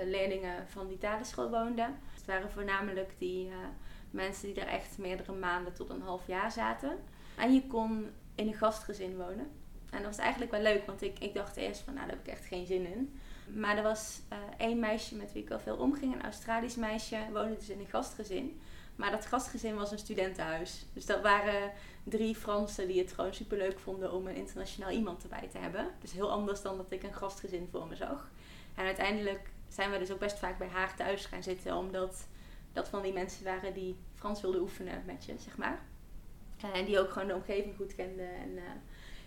leerlingen 0.04 0.68
van 0.68 0.88
die 0.88 0.98
talenschool 0.98 1.50
woonden. 1.50 2.00
het 2.14 2.26
waren 2.26 2.52
voornamelijk 2.52 3.12
die 3.18 3.52
mensen 4.12 4.54
die 4.54 4.64
er 4.64 4.68
echt 4.68 4.98
meerdere 4.98 5.34
maanden 5.34 5.74
tot 5.74 5.90
een 5.90 6.02
half 6.02 6.28
jaar 6.28 6.52
zaten. 6.52 6.98
En 7.38 7.54
je 7.54 7.68
kon 7.68 8.10
in 8.36 8.48
een 8.48 8.54
gastgezin 8.54 9.18
wonen. 9.18 9.48
En 9.90 10.02
dat 10.02 10.16
was 10.16 10.18
eigenlijk 10.18 10.52
wel 10.52 10.62
leuk, 10.62 10.86
want 10.86 11.02
ik, 11.02 11.20
ik 11.20 11.34
dacht 11.34 11.58
eerst 11.58 11.82
van 11.82 11.94
nou, 11.94 12.08
daar 12.08 12.16
heb 12.16 12.28
ik 12.28 12.34
echt 12.34 12.46
geen 12.46 12.66
zin 12.66 12.86
in. 12.86 13.20
Maar 13.48 13.78
er 13.78 13.84
was 13.84 14.20
uh, 14.32 14.38
één 14.58 14.80
meisje 14.80 15.16
met 15.16 15.34
wie 15.34 15.44
ik 15.44 15.52
al 15.52 15.60
veel 15.60 15.76
omging, 15.76 16.14
een 16.14 16.24
Australisch 16.24 16.76
meisje, 16.76 17.18
woonde 17.32 17.58
dus 17.58 17.70
in 17.70 17.80
een 17.80 17.88
gastgezin. 17.88 18.62
Maar 18.96 19.12
dat 19.12 19.26
gastgezin 19.26 19.76
was 19.76 19.92
een 19.92 19.98
studentenhuis. 19.98 20.86
Dus 20.94 21.06
dat 21.06 21.22
waren 21.22 21.72
drie 22.04 22.36
Fransen 22.36 22.88
die 22.88 23.00
het 23.00 23.12
gewoon 23.12 23.34
superleuk 23.34 23.80
vonden 23.80 24.12
om 24.12 24.28
een 24.28 24.36
internationaal 24.36 24.90
iemand 24.90 25.24
erbij 25.24 25.48
te 25.52 25.58
hebben. 25.58 25.88
Dus 26.02 26.12
heel 26.12 26.32
anders 26.32 26.62
dan 26.62 26.78
dat 26.78 26.92
ik 26.92 27.04
een 27.04 27.14
gastgezin 27.14 27.68
voor 27.72 27.88
me 27.88 27.96
zag. 27.96 28.30
En 28.76 28.86
uiteindelijk 28.86 29.50
zijn 29.68 29.92
we 29.92 29.98
dus 29.98 30.12
ook 30.12 30.20
best 30.20 30.40
vaak 30.40 30.58
bij 30.58 30.68
haar 30.68 30.96
thuis 30.96 31.26
gaan 31.26 31.44
zitten, 31.44 31.76
omdat 31.76 32.28
dat 32.74 32.90
van 32.90 33.02
die 33.02 33.14
mensen 33.14 33.44
waren 33.44 33.74
die 33.74 33.96
Frans 34.16 34.42
wilden 34.42 34.62
oefenen 34.62 35.04
met 35.06 35.26
je, 35.26 35.34
zeg 35.38 35.58
maar. 35.58 35.82
En 36.74 36.86
die 36.86 37.00
ook 37.00 37.12
gewoon 37.12 37.28
de 37.28 37.36
omgeving 37.36 37.76
goed 37.76 37.96
kenden. 37.96 38.36
En 38.36 38.58
eh, 38.58 38.64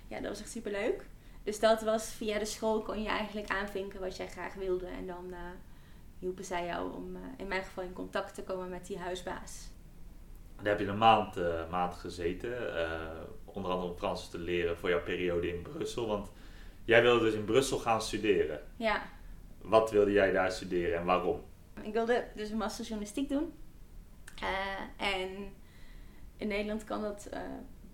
ja, 0.09 0.21
dat 0.21 0.29
was 0.29 0.41
echt 0.41 0.50
super 0.50 0.73
leuk. 0.73 1.05
Dus 1.50 1.61
dat 1.61 1.83
was 1.83 2.12
via 2.12 2.38
de 2.38 2.45
school 2.45 2.83
kon 2.83 3.02
je 3.02 3.09
eigenlijk 3.09 3.49
aanvinken 3.49 4.00
wat 4.00 4.16
jij 4.16 4.28
graag 4.28 4.54
wilde. 4.54 4.87
En 4.87 5.07
dan 5.07 5.26
uh, 5.30 5.37
hielpen 6.19 6.45
zij 6.45 6.66
jou 6.66 6.95
om 6.95 7.16
uh, 7.16 7.21
in 7.37 7.49
mijn 7.49 7.62
geval 7.62 7.85
in 7.85 7.92
contact 7.92 8.35
te 8.35 8.42
komen 8.42 8.69
met 8.69 8.87
die 8.87 8.99
huisbaas. 8.99 9.71
Daar 10.57 10.66
heb 10.66 10.80
je 10.80 10.87
een 10.87 10.99
maand, 10.99 11.37
maand 11.71 11.95
gezeten. 11.95 12.52
onder 13.45 13.71
andere 13.73 13.92
om 13.92 13.99
Frans 13.99 14.30
te 14.30 14.38
leren 14.38 14.76
voor 14.76 14.88
jouw 14.88 15.02
periode 15.02 15.49
in 15.57 15.62
Brussel. 15.62 16.07
Want 16.07 16.30
jij 16.85 17.02
wilde 17.02 17.25
dus 17.25 17.35
in 17.35 17.45
Brussel 17.45 17.78
gaan 17.78 18.02
studeren. 18.02 18.61
Ja. 18.76 19.02
Wat 19.61 19.90
wilde 19.90 20.12
jij 20.12 20.33
daar 20.33 20.52
studeren 20.52 20.99
en 20.99 21.04
waarom? 21.04 21.42
Ik 21.83 21.92
wilde 21.92 22.26
dus 22.35 22.50
een 22.50 22.57
master 22.57 22.85
journalistiek 22.85 23.28
doen. 23.28 23.52
en 24.97 25.52
in 26.37 26.49
Nederland 26.49 26.85
kan 26.85 27.02
dat 27.02 27.28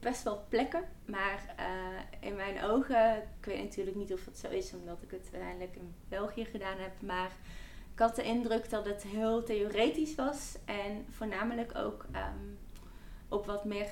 best 0.01 0.23
wel 0.23 0.45
plekken. 0.49 0.85
Maar 1.05 1.55
uh, 1.59 2.29
in 2.29 2.37
mijn 2.37 2.63
ogen, 2.63 3.17
ik 3.17 3.45
weet 3.45 3.63
natuurlijk 3.63 3.97
niet 3.97 4.13
of 4.13 4.25
het 4.25 4.39
zo 4.39 4.49
is, 4.49 4.73
omdat 4.73 5.03
ik 5.03 5.11
het 5.11 5.29
uiteindelijk 5.33 5.77
in 5.77 5.95
België 6.09 6.45
gedaan 6.45 6.79
heb. 6.79 7.03
Maar 7.03 7.31
ik 7.93 7.99
had 7.99 8.17
de 8.17 8.23
indruk 8.23 8.71
dat 8.71 8.87
het 8.87 9.03
heel 9.03 9.43
theoretisch 9.43 10.15
was. 10.15 10.57
En 10.65 11.07
voornamelijk 11.11 11.75
ook 11.77 12.07
um, 12.13 12.59
op 13.29 13.47
wat 13.47 13.65
meer 13.65 13.89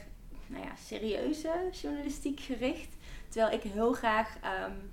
nou 0.46 0.64
ja, 0.64 0.76
serieuze 0.76 1.68
journalistiek 1.72 2.40
gericht. 2.40 2.96
Terwijl 3.28 3.52
ik 3.52 3.62
heel 3.62 3.92
graag 3.92 4.36
um, 4.36 4.92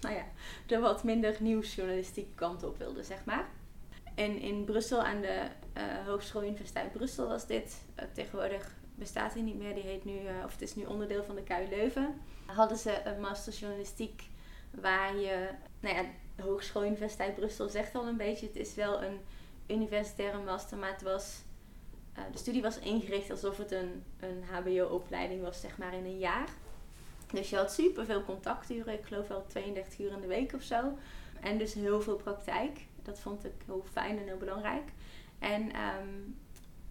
nou 0.00 0.14
ja, 0.14 0.24
de 0.66 0.78
wat 0.78 1.04
minder 1.04 1.36
nieuwsjournalistiek 1.40 2.36
kant 2.36 2.62
op 2.62 2.78
wilde, 2.78 3.02
zeg 3.02 3.24
maar. 3.24 3.48
En 4.14 4.38
in 4.38 4.64
Brussel 4.64 5.02
aan 5.02 5.20
de 5.20 5.46
uh, 5.76 6.06
Hogeschool 6.06 6.44
Universiteit 6.44 6.92
Brussel 6.92 7.28
was 7.28 7.46
dit. 7.46 7.82
Uh, 7.96 8.04
tegenwoordig 8.12 8.74
bestaat 8.94 9.32
hij 9.32 9.42
niet 9.42 9.58
meer. 9.58 9.74
Die 9.74 9.82
heet 9.82 10.04
nu, 10.04 10.12
uh, 10.12 10.44
of 10.44 10.52
het 10.52 10.62
is 10.62 10.74
nu 10.74 10.84
onderdeel 10.84 11.24
van 11.24 11.34
de 11.34 11.42
KU 11.42 11.68
Leuven. 11.70 12.20
Hadden 12.46 12.78
ze 12.78 13.00
een 13.04 13.20
master 13.20 13.52
journalistiek 13.52 14.22
waar 14.70 15.16
je, 15.16 15.48
nou 15.80 15.96
ja, 15.96 16.04
de 16.36 16.42
Hogeschool 16.42 16.84
Universiteit 16.84 17.34
Brussel 17.34 17.68
zegt 17.68 17.94
al 17.94 18.06
een 18.06 18.16
beetje. 18.16 18.46
Het 18.46 18.56
is 18.56 18.74
wel 18.74 19.02
een 19.02 19.20
universitaire 19.66 20.38
master, 20.38 20.78
maar 20.78 20.92
het 20.92 21.02
was, 21.02 21.42
de 22.32 22.38
studie 22.38 22.62
was 22.62 22.78
ingericht 22.78 23.30
alsof 23.30 23.56
het 23.56 23.70
een, 23.70 24.04
een 24.20 24.44
HBO-opleiding 24.44 25.42
was, 25.42 25.60
zeg 25.60 25.78
maar 25.78 25.94
in 25.94 26.04
een 26.04 26.18
jaar. 26.18 26.48
Dus 27.32 27.50
je 27.50 27.56
had 27.56 27.72
super 27.72 28.04
veel 28.04 28.24
contacturen, 28.24 28.92
ik 28.92 29.04
geloof 29.04 29.28
wel 29.28 29.46
32 29.46 29.98
uur 29.98 30.12
in 30.12 30.20
de 30.20 30.26
week 30.26 30.52
of 30.52 30.62
zo. 30.62 30.98
En 31.40 31.58
dus 31.58 31.74
heel 31.74 32.00
veel 32.00 32.16
praktijk. 32.16 32.86
Dat 33.02 33.20
vond 33.20 33.44
ik 33.44 33.52
heel 33.66 33.84
fijn 33.92 34.18
en 34.18 34.24
heel 34.24 34.36
belangrijk. 34.36 34.92
En 35.38 35.62
um, 35.62 36.36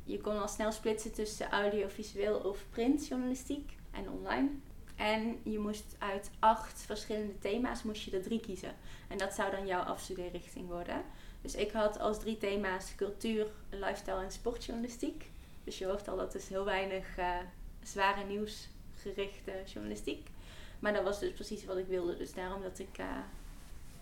je 0.04 0.22
kon 0.22 0.42
al 0.42 0.48
snel 0.48 0.72
splitsen 0.72 1.14
tussen 1.14 1.52
audiovisueel 1.52 2.38
of 2.38 2.66
printjournalistiek 2.70 3.76
en 3.92 4.10
online. 4.10 4.50
En 4.96 5.40
je 5.44 5.60
moest 5.60 5.96
uit 5.98 6.30
acht 6.40 6.82
verschillende 6.82 7.40
thema's 7.40 7.84
moest 7.84 8.04
je 8.04 8.12
er 8.12 8.24
drie 8.24 8.40
kiezen. 8.40 8.76
En 9.08 9.18
dat 9.18 9.34
zou 9.34 9.52
dan 9.52 9.68
jouw 9.68 9.82
afstudeerrichting 9.82 10.68
worden. 10.68 11.04
Dus 11.42 11.56
ik 11.56 11.72
had 11.72 12.00
als 12.00 12.20
drie 12.20 12.38
thema's 12.38 12.96
cultuur, 12.96 13.48
lifestyle 13.70 14.24
en 14.24 14.32
sportjournalistiek. 14.32 15.32
Dus 15.64 15.78
je 15.78 15.86
hoort 15.86 16.08
al 16.08 16.18
dat 16.18 16.36
is 16.36 16.50
heel 16.50 16.66
weinig 16.66 17.18
uh, 17.18 17.38
zware 17.84 18.24
nieuwsgerichte 18.24 19.52
journalistiek. 19.66 20.30
Maar 20.80 20.94
dat 20.94 21.04
was 21.04 21.20
dus 21.20 21.32
precies 21.34 21.66
wat 21.66 21.78
ik 21.78 21.88
wilde. 21.88 22.18
Dus 22.18 22.34
daarom 22.34 22.62
dat 22.62 22.80
ik 22.80 22.98
uh, 23.00 23.06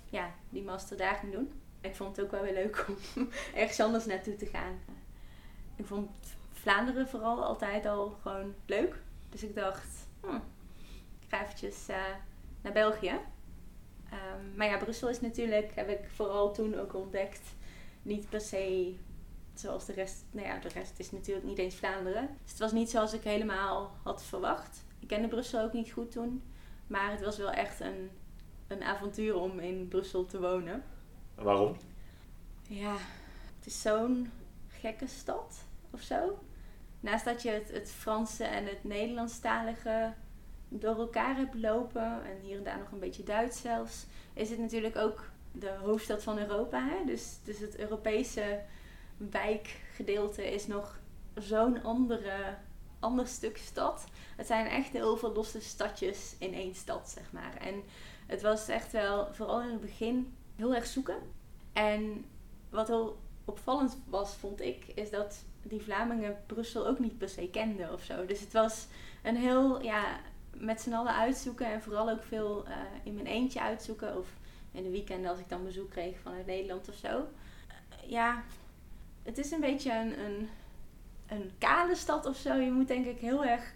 ja, 0.10 0.34
die 0.50 0.64
master 0.64 0.98
daar 0.98 1.16
ging 1.16 1.32
doen. 1.32 1.52
Ik 1.82 1.96
vond 1.96 2.16
het 2.16 2.26
ook 2.26 2.32
wel 2.32 2.42
weer 2.42 2.54
leuk 2.54 2.86
om 2.88 3.30
ergens 3.56 3.80
anders 3.80 4.06
naartoe 4.06 4.36
te 4.36 4.46
gaan. 4.46 4.80
Ik 5.80 5.86
vond 5.86 6.10
Vlaanderen 6.52 7.08
vooral 7.08 7.44
altijd 7.44 7.86
al 7.86 8.18
gewoon 8.22 8.54
leuk. 8.66 9.02
Dus 9.30 9.44
ik 9.44 9.56
dacht, 9.56 10.08
hm, 10.22 10.36
ik 11.20 11.28
ga 11.28 11.44
eventjes 11.44 11.90
uh, 11.90 11.98
naar 12.62 12.74
België. 12.74 13.20
Um, 14.14 14.56
maar 14.56 14.68
ja, 14.68 14.78
Brussel 14.78 15.10
is 15.10 15.22
natuurlijk, 15.22 15.76
heb 15.76 15.90
ik 15.90 16.10
vooral 16.10 16.54
toen 16.54 16.80
ook 16.80 16.94
ontdekt, 16.94 17.56
niet 18.02 18.30
per 18.30 18.42
se 18.42 18.96
zoals 19.54 19.86
de 19.86 19.94
rest. 19.94 20.26
Nou 20.32 20.48
ja, 20.48 20.58
de 20.60 20.70
rest 20.70 21.00
is 21.00 21.12
natuurlijk 21.12 21.46
niet 21.46 21.58
eens 21.58 21.76
Vlaanderen. 21.76 22.30
Dus 22.42 22.52
het 22.52 22.60
was 22.60 22.72
niet 22.72 22.90
zoals 22.90 23.14
ik 23.14 23.24
helemaal 23.24 23.96
had 24.04 24.24
verwacht. 24.24 24.86
Ik 25.00 25.08
kende 25.08 25.28
Brussel 25.28 25.64
ook 25.64 25.74
niet 25.74 25.92
goed 25.92 26.12
toen. 26.12 26.44
Maar 26.88 27.12
het 27.12 27.22
was 27.22 27.38
wel 27.38 27.52
echt 27.52 27.80
een, 27.80 28.10
een 28.68 28.84
avontuur 28.84 29.36
om 29.36 29.60
in 29.60 29.88
Brussel 29.88 30.26
te 30.26 30.40
wonen. 30.40 30.84
Waarom? 31.36 31.76
Ja, 32.62 32.96
het 33.58 33.66
is 33.66 33.82
zo'n 33.82 34.32
gekke 34.68 35.08
stad 35.08 35.68
of 35.92 36.02
zo. 36.02 36.40
Naast 37.00 37.26
dat 37.26 37.42
je 37.42 37.50
het, 37.50 37.72
het 37.72 37.92
Franse 37.92 38.44
en 38.44 38.66
het 38.66 38.84
Nederlandstalige 38.84 40.14
door 40.70 40.96
elkaar 40.96 41.36
hebt 41.36 41.56
lopen, 41.56 42.24
en 42.26 42.40
hier 42.42 42.58
en 42.58 42.64
daar 42.64 42.78
nog 42.78 42.92
een 42.92 43.00
beetje 43.00 43.24
Duits 43.24 43.62
zelfs, 43.62 44.06
is 44.34 44.50
het 44.50 44.60
natuurlijk 44.60 44.96
ook 44.96 45.30
de 45.52 45.76
hoofdstad 45.84 46.24
van 46.24 46.38
Europa. 46.38 46.88
Hè? 46.88 47.06
Dus, 47.06 47.38
dus 47.44 47.60
het 47.60 47.78
Europese 47.78 48.62
wijkgedeelte 49.18 50.54
is 50.54 50.68
nog 50.68 51.00
zo'n 51.36 51.84
andere, 51.84 52.58
ander 53.00 53.28
stuk 53.28 53.58
stad. 53.58 54.06
Het 54.36 54.48
zijn 54.48 54.68
echt 54.68 54.92
heel 54.92 55.18
veel 55.18 55.34
losse 55.34 55.62
stadjes 55.62 56.36
in 56.40 56.54
één 56.54 56.76
stad, 56.76 57.10
zeg 57.10 57.32
maar. 57.32 57.56
En 57.58 57.84
het 58.28 58.42
was 58.42 58.68
echt 58.68 58.92
wel, 58.92 59.34
vooral 59.34 59.62
in 59.62 59.72
het 59.72 59.82
begin, 59.82 60.36
heel 60.56 60.76
erg 60.76 60.86
zoeken. 60.86 61.18
En 61.74 62.26
wat 62.70 62.88
heel 62.88 63.20
opvallend 63.46 63.98
was, 64.06 64.36
vond 64.36 64.62
ik, 64.62 64.86
is 64.96 65.10
dat 65.10 65.44
die 65.64 65.82
Vlamingen 65.82 66.38
Brussel 66.46 66.88
ook 66.88 67.00
niet 67.00 67.18
per 67.18 67.30
se 67.30 67.50
kenden 67.50 67.94
of 67.94 68.04
zo. 68.04 68.26
Dus 68.26 68.40
het 68.40 68.54
was 68.54 68.88
een 69.24 69.36
heel, 69.36 69.84
ja, 69.84 70.20
met 70.54 70.82
z'n 70.82 70.94
allen 70.94 71.16
uitzoeken 71.16 71.66
en 71.66 71.82
vooral 71.82 72.10
ook 72.10 72.24
veel 72.24 72.68
uh, 72.68 72.76
in 73.04 73.14
mijn 73.14 73.28
eentje 73.28 73.62
uitzoeken. 73.62 74.18
Of 74.18 74.28
in 74.72 74.84
de 74.84 74.90
weekenden 74.90 75.30
als 75.30 75.40
ik 75.40 75.50
dan 75.50 75.64
bezoek 75.64 75.90
kreeg 75.90 76.20
vanuit 76.20 76.46
Nederland 76.46 76.90
of 76.90 76.96
zo. 76.96 77.18
Uh, 77.18 78.10
ja, 78.10 78.44
het 79.24 79.38
is 79.38 79.52
een 79.52 79.60
beetje 79.60 79.92
een, 79.94 80.20
een, 80.20 80.50
een 81.28 81.52
kale 81.58 81.96
stad 81.96 82.26
of 82.26 82.38
zo. 82.38 82.54
Je 82.54 82.72
moet 82.72 82.88
denk 82.88 83.06
ik 83.06 83.20
heel 83.20 83.46
erg 83.46 83.74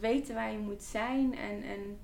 weten 0.00 0.34
waar 0.34 0.52
je 0.52 0.58
moet 0.58 0.82
zijn. 0.82 1.36
En, 1.36 1.62
en 1.62 1.98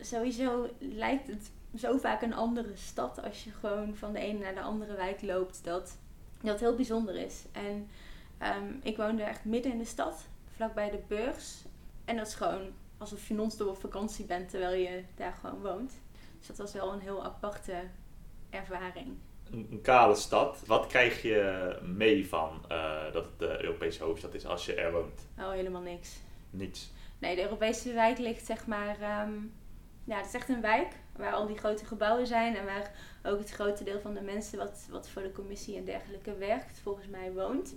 sowieso 0.00 0.68
lijkt 0.78 1.26
het 1.26 1.50
zo 1.76 1.98
vaak 1.98 2.22
een 2.22 2.34
andere 2.34 2.76
stad 2.76 3.22
als 3.22 3.44
je 3.44 3.50
gewoon 3.50 3.96
van 3.96 4.12
de 4.12 4.18
ene 4.18 4.38
naar 4.38 4.54
de 4.54 4.60
andere 4.60 4.96
wijk 4.96 5.22
loopt. 5.22 5.64
Dat 5.64 5.96
dat 6.40 6.60
heel 6.60 6.74
bijzonder 6.74 7.16
is. 7.16 7.44
En 7.52 7.88
um, 8.42 8.80
ik 8.82 8.96
woonde 8.96 9.22
echt 9.22 9.44
midden 9.44 9.72
in 9.72 9.78
de 9.78 9.84
stad, 9.84 10.26
vlakbij 10.54 10.90
de 10.90 11.00
beurs. 11.08 11.62
En 12.04 12.16
dat 12.16 12.26
is 12.26 12.34
gewoon 12.34 12.72
alsof 12.98 13.28
je 13.28 13.34
non-stop 13.34 13.68
op 13.68 13.78
vakantie 13.78 14.24
bent 14.24 14.48
terwijl 14.48 14.80
je 14.80 15.02
daar 15.14 15.32
gewoon 15.32 15.60
woont. 15.60 15.92
Dus 16.38 16.46
dat 16.46 16.56
was 16.56 16.72
wel 16.72 16.92
een 16.92 17.00
heel 17.00 17.24
aparte 17.24 17.82
ervaring. 18.50 19.16
Een, 19.50 19.66
een 19.70 19.80
kale 19.80 20.14
stad. 20.14 20.62
Wat 20.66 20.86
krijg 20.86 21.22
je 21.22 21.78
mee 21.82 22.28
van 22.28 22.64
uh, 22.72 23.12
dat 23.12 23.24
het 23.24 23.38
de 23.38 23.62
Europese 23.62 24.02
hoofdstad 24.02 24.34
is 24.34 24.46
als 24.46 24.66
je 24.66 24.74
er 24.74 24.92
woont? 24.92 25.26
Oh, 25.38 25.50
helemaal 25.50 25.80
niks. 25.80 26.16
Niets? 26.50 26.90
Nee, 27.18 27.34
de 27.34 27.42
Europese 27.42 27.92
wijk 27.92 28.18
ligt 28.18 28.46
zeg 28.46 28.66
maar... 28.66 29.26
Um, 29.26 29.52
ja, 30.04 30.16
het 30.16 30.26
is 30.26 30.34
echt 30.34 30.48
een 30.48 30.60
wijk 30.60 30.92
waar 31.16 31.32
al 31.32 31.46
die 31.46 31.56
grote 31.56 31.84
gebouwen 31.84 32.26
zijn 32.26 32.56
en 32.56 32.64
waar 32.64 32.92
ook 33.22 33.38
het 33.38 33.50
grote 33.50 33.84
deel 33.84 34.00
van 34.00 34.14
de 34.14 34.20
mensen 34.20 34.58
wat, 34.58 34.86
wat 34.90 35.08
voor 35.08 35.22
de 35.22 35.32
commissie 35.32 35.76
en 35.76 35.84
dergelijke 35.84 36.36
werkt, 36.36 36.78
volgens 36.78 37.06
mij 37.06 37.32
woont. 37.32 37.74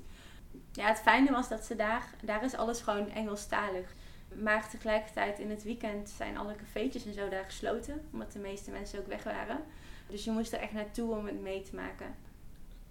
Ja, 0.71 0.87
het 0.87 0.99
fijne 0.99 1.31
was 1.31 1.49
dat 1.49 1.65
ze 1.65 1.75
daar, 1.75 2.09
daar 2.23 2.43
is 2.43 2.55
alles 2.55 2.81
gewoon 2.81 3.09
Engelstalig. 3.09 3.93
Maar 4.35 4.69
tegelijkertijd 4.69 5.39
in 5.39 5.49
het 5.49 5.63
weekend 5.63 6.09
zijn 6.09 6.37
alle 6.37 6.55
cafeetjes 6.55 7.05
en 7.05 7.13
zo 7.13 7.29
daar 7.29 7.43
gesloten, 7.43 8.01
omdat 8.11 8.31
de 8.31 8.39
meeste 8.39 8.71
mensen 8.71 8.99
ook 8.99 9.07
weg 9.07 9.23
waren. 9.23 9.63
Dus 10.07 10.23
je 10.23 10.31
moest 10.31 10.53
er 10.53 10.59
echt 10.59 10.73
naartoe 10.73 11.15
om 11.15 11.25
het 11.25 11.41
mee 11.41 11.61
te 11.61 11.75
maken. 11.75 12.15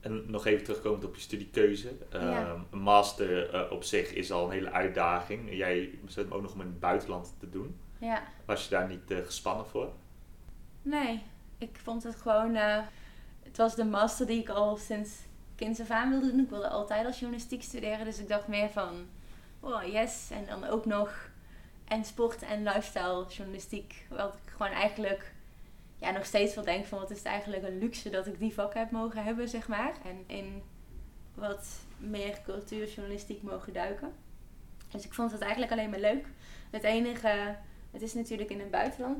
En 0.00 0.30
nog 0.30 0.46
even 0.46 0.64
terugkomend 0.64 1.04
op 1.04 1.14
je 1.14 1.20
studiekeuze. 1.20 1.92
Ehm, 2.10 2.60
een 2.70 2.78
master 2.78 3.54
uh, 3.54 3.72
op 3.72 3.84
zich 3.84 4.12
is 4.12 4.32
al 4.32 4.44
een 4.44 4.50
hele 4.50 4.70
uitdaging. 4.70 5.56
Jij 5.56 5.98
besluit 6.04 6.32
ook 6.32 6.42
nog 6.42 6.52
om 6.52 6.60
in 6.60 6.66
het 6.66 6.80
buitenland 6.80 7.34
te 7.38 7.50
doen. 7.50 7.76
Ja. 7.98 8.22
Was 8.44 8.64
je 8.64 8.70
daar 8.70 8.88
niet 8.88 9.10
uh, 9.10 9.18
gespannen 9.24 9.66
voor? 9.66 9.92
Nee, 10.82 11.22
ik 11.58 11.78
vond 11.82 12.02
het 12.02 12.16
gewoon. 12.16 12.54
Uh, 12.54 12.78
het 13.42 13.56
was 13.56 13.74
de 13.74 13.84
master 13.84 14.26
die 14.26 14.40
ik 14.40 14.48
al 14.48 14.76
sinds 14.76 15.10
kinds 15.58 15.80
af 15.80 15.90
aan 15.90 16.10
wilde 16.10 16.30
doen. 16.30 16.40
Ik 16.40 16.50
wilde 16.50 16.68
altijd 16.68 17.06
als 17.06 17.18
journalistiek 17.18 17.62
studeren, 17.62 18.04
dus 18.04 18.18
ik 18.18 18.28
dacht 18.28 18.46
meer 18.46 18.70
van. 18.70 19.06
Oh 19.60 19.82
yes, 19.82 20.30
en 20.30 20.46
dan 20.46 20.64
ook 20.64 20.84
nog. 20.84 21.30
En 21.84 22.04
sport 22.04 22.42
en 22.42 22.62
lifestyle 22.62 23.26
journalistiek. 23.28 24.06
Wat 24.08 24.34
ik 24.34 24.50
gewoon 24.50 24.72
eigenlijk 24.72 25.32
ja, 25.98 26.10
nog 26.10 26.24
steeds 26.24 26.54
wel 26.54 26.64
denk 26.64 26.86
van 26.86 26.98
wat 26.98 27.10
is 27.10 27.16
het 27.16 27.26
eigenlijk 27.26 27.62
een 27.62 27.78
luxe 27.78 28.10
dat 28.10 28.26
ik 28.26 28.38
die 28.38 28.54
vak 28.54 28.74
heb 28.74 28.90
mogen 28.90 29.24
hebben, 29.24 29.48
zeg 29.48 29.68
maar. 29.68 29.92
En 30.04 30.24
in 30.26 30.62
wat 31.34 31.66
meer 31.96 32.40
cultuurjournalistiek 32.44 33.42
mogen 33.42 33.72
duiken. 33.72 34.12
Dus 34.90 35.04
ik 35.04 35.14
vond 35.14 35.32
het 35.32 35.40
eigenlijk 35.40 35.72
alleen 35.72 35.90
maar 35.90 36.00
leuk. 36.00 36.26
Het 36.70 36.82
enige, 36.82 37.56
het 37.90 38.02
is 38.02 38.14
natuurlijk 38.14 38.50
in 38.50 38.60
het 38.60 38.70
buitenland. 38.70 39.18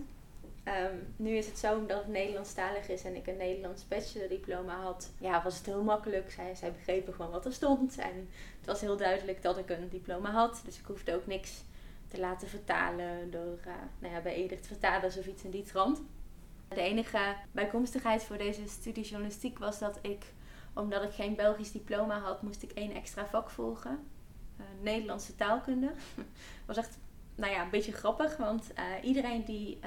Ehm, 0.69 0.97
nu 1.17 1.37
is 1.37 1.47
het 1.47 1.59
zo 1.59 1.77
omdat 1.77 1.99
het 1.99 2.09
Nederlandstalig 2.09 2.89
is 2.89 3.05
en 3.05 3.17
ik 3.17 3.27
een 3.27 3.37
Nederlands 3.37 3.89
bachelordiploma 3.89 4.83
had. 4.83 5.11
Ja, 5.19 5.43
was 5.43 5.57
het 5.57 5.67
heel 5.67 5.83
makkelijk. 5.83 6.31
Zij, 6.55 6.73
begrepen 6.73 7.15
gewoon 7.15 7.31
wat 7.31 7.45
er 7.45 7.53
stond. 7.53 7.99
En 7.99 8.29
het 8.59 8.67
was 8.67 8.81
heel 8.81 8.97
duidelijk 8.97 9.43
dat 9.43 9.59
ik 9.59 9.71
een 9.71 9.89
diploma 9.89 10.31
had. 10.31 10.63
Dus 10.65 10.79
ik 10.79 10.85
hoefde 10.85 11.15
ook 11.15 11.27
niks 11.27 11.63
te 12.09 12.21
laten 12.21 12.49
vertalen 12.49 13.31
door 13.31 13.59
uh, 13.67 13.73
nou 13.99 14.15
ja, 14.15 14.21
bij 14.21 14.35
Edert 14.35 14.67
vertalers 14.67 15.19
of 15.19 15.27
iets 15.27 15.43
in 15.43 15.51
die 15.51 15.63
trant. 15.63 16.03
De 16.69 16.81
enige 16.81 17.35
bijkomstigheid 17.53 18.25
voor 18.25 18.39
deze 18.39 18.69
studie 18.69 19.05
journalistiek 19.05 19.59
was 19.59 19.79
dat 19.79 19.99
ik, 20.03 20.33
omdat 20.75 21.03
ik 21.03 21.13
geen 21.13 21.35
Belgisch 21.35 21.73
diploma 21.73 22.19
had, 22.19 22.43
moest 22.43 22.63
ik 22.63 22.73
één 22.73 22.95
extra 22.95 23.27
vak 23.27 23.51
volgen. 23.51 23.99
Uh, 24.61 24.65
Nederlandse 24.81 25.35
taalkunde. 25.35 25.93
was 26.67 26.77
echt, 26.77 26.99
nou 27.35 27.53
ja, 27.53 27.63
een 27.63 27.71
beetje 27.71 27.93
grappig, 27.93 28.37
want 28.37 28.71
uh, 28.79 29.09
iedereen 29.09 29.45
die 29.45 29.79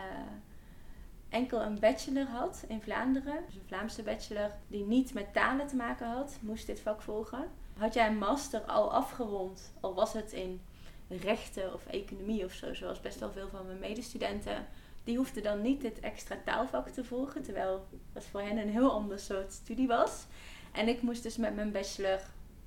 enkel 1.31 1.61
een 1.61 1.79
bachelor 1.79 2.25
had 2.25 2.63
in 2.67 2.81
Vlaanderen, 2.81 3.43
dus 3.45 3.55
een 3.55 3.67
Vlaamse 3.67 4.03
bachelor, 4.03 4.51
die 4.67 4.85
niet 4.85 5.13
met 5.13 5.33
talen 5.33 5.67
te 5.67 5.75
maken 5.75 6.07
had, 6.07 6.37
moest 6.39 6.65
dit 6.65 6.79
vak 6.79 7.01
volgen. 7.01 7.47
Had 7.77 7.93
jij 7.93 8.07
een 8.07 8.17
master 8.17 8.61
al 8.61 8.93
afgerond, 8.93 9.73
al 9.79 9.93
was 9.93 10.13
het 10.13 10.31
in 10.31 10.61
rechten 11.07 11.73
of 11.73 11.85
economie 11.85 12.45
of 12.45 12.53
zo, 12.53 12.73
zoals 12.73 13.01
best 13.01 13.19
wel 13.19 13.31
veel 13.31 13.49
van 13.49 13.65
mijn 13.65 13.79
medestudenten, 13.79 14.67
die 15.03 15.17
hoefden 15.17 15.43
dan 15.43 15.61
niet 15.61 15.81
dit 15.81 15.99
extra 15.99 16.37
taalvak 16.45 16.87
te 16.87 17.03
volgen, 17.03 17.43
terwijl 17.43 17.87
dat 18.13 18.23
voor 18.23 18.41
hen 18.41 18.57
een 18.57 18.69
heel 18.69 18.91
ander 18.91 19.19
soort 19.19 19.53
studie 19.53 19.87
was. 19.87 20.25
En 20.71 20.87
ik 20.87 21.01
moest 21.01 21.23
dus 21.23 21.37
met 21.37 21.55
mijn 21.55 21.71
bachelor, 21.71 22.19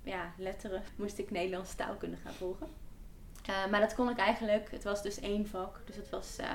ja, 0.03 0.33
letteren, 0.39 0.83
moest 0.97 1.19
ik 1.19 1.31
Nederlandse 1.31 1.77
taalkunde 1.77 2.17
gaan 2.17 2.33
volgen. 2.33 2.67
Uh, 3.51 3.67
maar 3.71 3.81
dat 3.81 3.95
kon 3.95 4.11
ik 4.11 4.19
eigenlijk, 4.19 4.71
het 4.71 4.85
was 4.85 5.03
dus 5.03 5.21
één 5.21 5.47
vak, 5.47 5.81
dus 5.87 5.97
het 5.97 6.11
was 6.11 6.39
uh, 6.41 6.47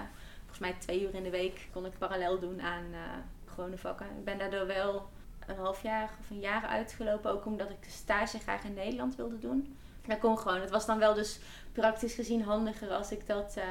volgens 0.49 0.59
mij 0.59 0.75
twee 0.79 1.01
uur 1.01 1.15
in 1.15 1.23
de 1.23 1.29
week 1.29 1.67
kon 1.71 1.85
ik 1.85 1.97
parallel 1.97 2.39
doen 2.39 2.62
aan 2.62 2.83
uh, 2.91 2.99
gewone 3.45 3.77
vakken. 3.77 4.05
Ik 4.05 4.23
ben 4.23 4.38
daardoor 4.38 4.67
wel 4.67 5.09
een 5.47 5.55
half 5.55 5.83
jaar 5.83 6.09
of 6.19 6.29
een 6.29 6.39
jaar 6.39 6.65
uitgelopen, 6.65 7.31
ook 7.31 7.45
omdat 7.45 7.69
ik 7.69 7.83
de 7.83 7.89
stage 7.89 8.39
graag 8.39 8.63
in 8.63 8.73
Nederland 8.73 9.15
wilde 9.15 9.39
doen. 9.39 9.77
Dat 10.07 10.19
kon 10.19 10.38
gewoon. 10.38 10.62
Het 10.62 10.69
was 10.69 10.85
dan 10.85 10.99
wel 10.99 11.13
dus 11.13 11.39
praktisch 11.71 12.13
gezien 12.13 12.43
handiger 12.43 12.89
als 12.89 13.12
ik 13.12 13.27
dat 13.27 13.55
uh, 13.57 13.63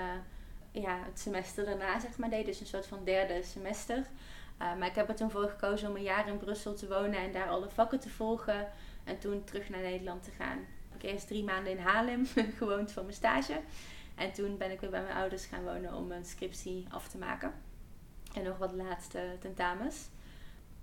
ja, 0.83 0.99
het 1.05 1.21
semester 1.21 1.65
daarna 1.65 2.01
zeg 2.01 2.17
maar 2.17 2.31
deed. 2.31 2.47
Dus 2.47 2.61
een 2.61 2.67
soort 2.67 2.87
van 2.87 3.05
derde 3.05 3.43
semester. 3.43 3.97
Uh, 3.99 4.77
maar 4.77 4.89
ik 4.89 4.95
heb 4.95 5.09
er 5.09 5.15
toen 5.15 5.31
voor 5.31 5.49
gekozen 5.49 5.89
om 5.89 5.97
een 5.97 6.03
jaar 6.03 6.29
in 6.29 6.39
Brussel 6.39 6.75
te 6.75 6.89
wonen 6.89 7.19
en 7.19 7.33
daar 7.33 7.49
alle 7.49 7.69
vakken 7.69 8.01
te 8.01 8.09
volgen. 8.09 8.69
En 9.05 9.19
toen 9.19 9.45
terug 9.45 9.69
naar 9.69 9.81
Nederland 9.81 10.23
te 10.25 10.31
gaan. 10.39 10.59
Ik 10.95 11.03
heb 11.03 11.13
eerst 11.13 11.27
drie 11.27 11.45
maanden 11.45 11.73
in 11.73 11.79
Haarlem 11.79 12.27
gewoond 12.59 12.93
voor 12.93 13.03
mijn 13.03 13.15
stage. 13.15 13.61
En 14.19 14.33
toen 14.33 14.57
ben 14.57 14.71
ik 14.71 14.81
weer 14.81 14.91
bij 14.91 15.03
mijn 15.03 15.17
ouders 15.17 15.45
gaan 15.45 15.65
wonen 15.65 15.95
om 15.95 16.07
mijn 16.07 16.25
scriptie 16.25 16.87
af 16.91 17.09
te 17.09 17.19
maken. 17.19 17.53
En 18.35 18.43
nog 18.43 18.59
wat 18.59 18.73
laatste 18.73 19.37
tentamens. 19.41 20.09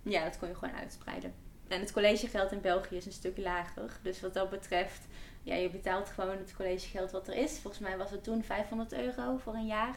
Ja, 0.02 0.24
dat 0.24 0.38
kon 0.38 0.48
je 0.48 0.54
gewoon 0.54 0.74
uitspreiden. 0.74 1.34
En 1.68 1.80
het 1.80 1.92
collegegeld 1.92 2.52
in 2.52 2.60
België 2.60 2.96
is 2.96 3.06
een 3.06 3.12
stuk 3.12 3.36
lager. 3.36 3.98
Dus 4.02 4.20
wat 4.20 4.34
dat 4.34 4.50
betreft, 4.50 5.06
ja, 5.42 5.54
je 5.54 5.70
betaalt 5.70 6.08
gewoon 6.08 6.38
het 6.38 6.54
collegegeld 6.56 7.10
wat 7.10 7.28
er 7.28 7.36
is. 7.36 7.58
Volgens 7.58 7.82
mij 7.82 7.96
was 7.96 8.10
het 8.10 8.24
toen 8.24 8.42
500 8.42 8.92
euro 8.92 9.36
voor 9.36 9.54
een 9.54 9.66
jaar. 9.66 9.96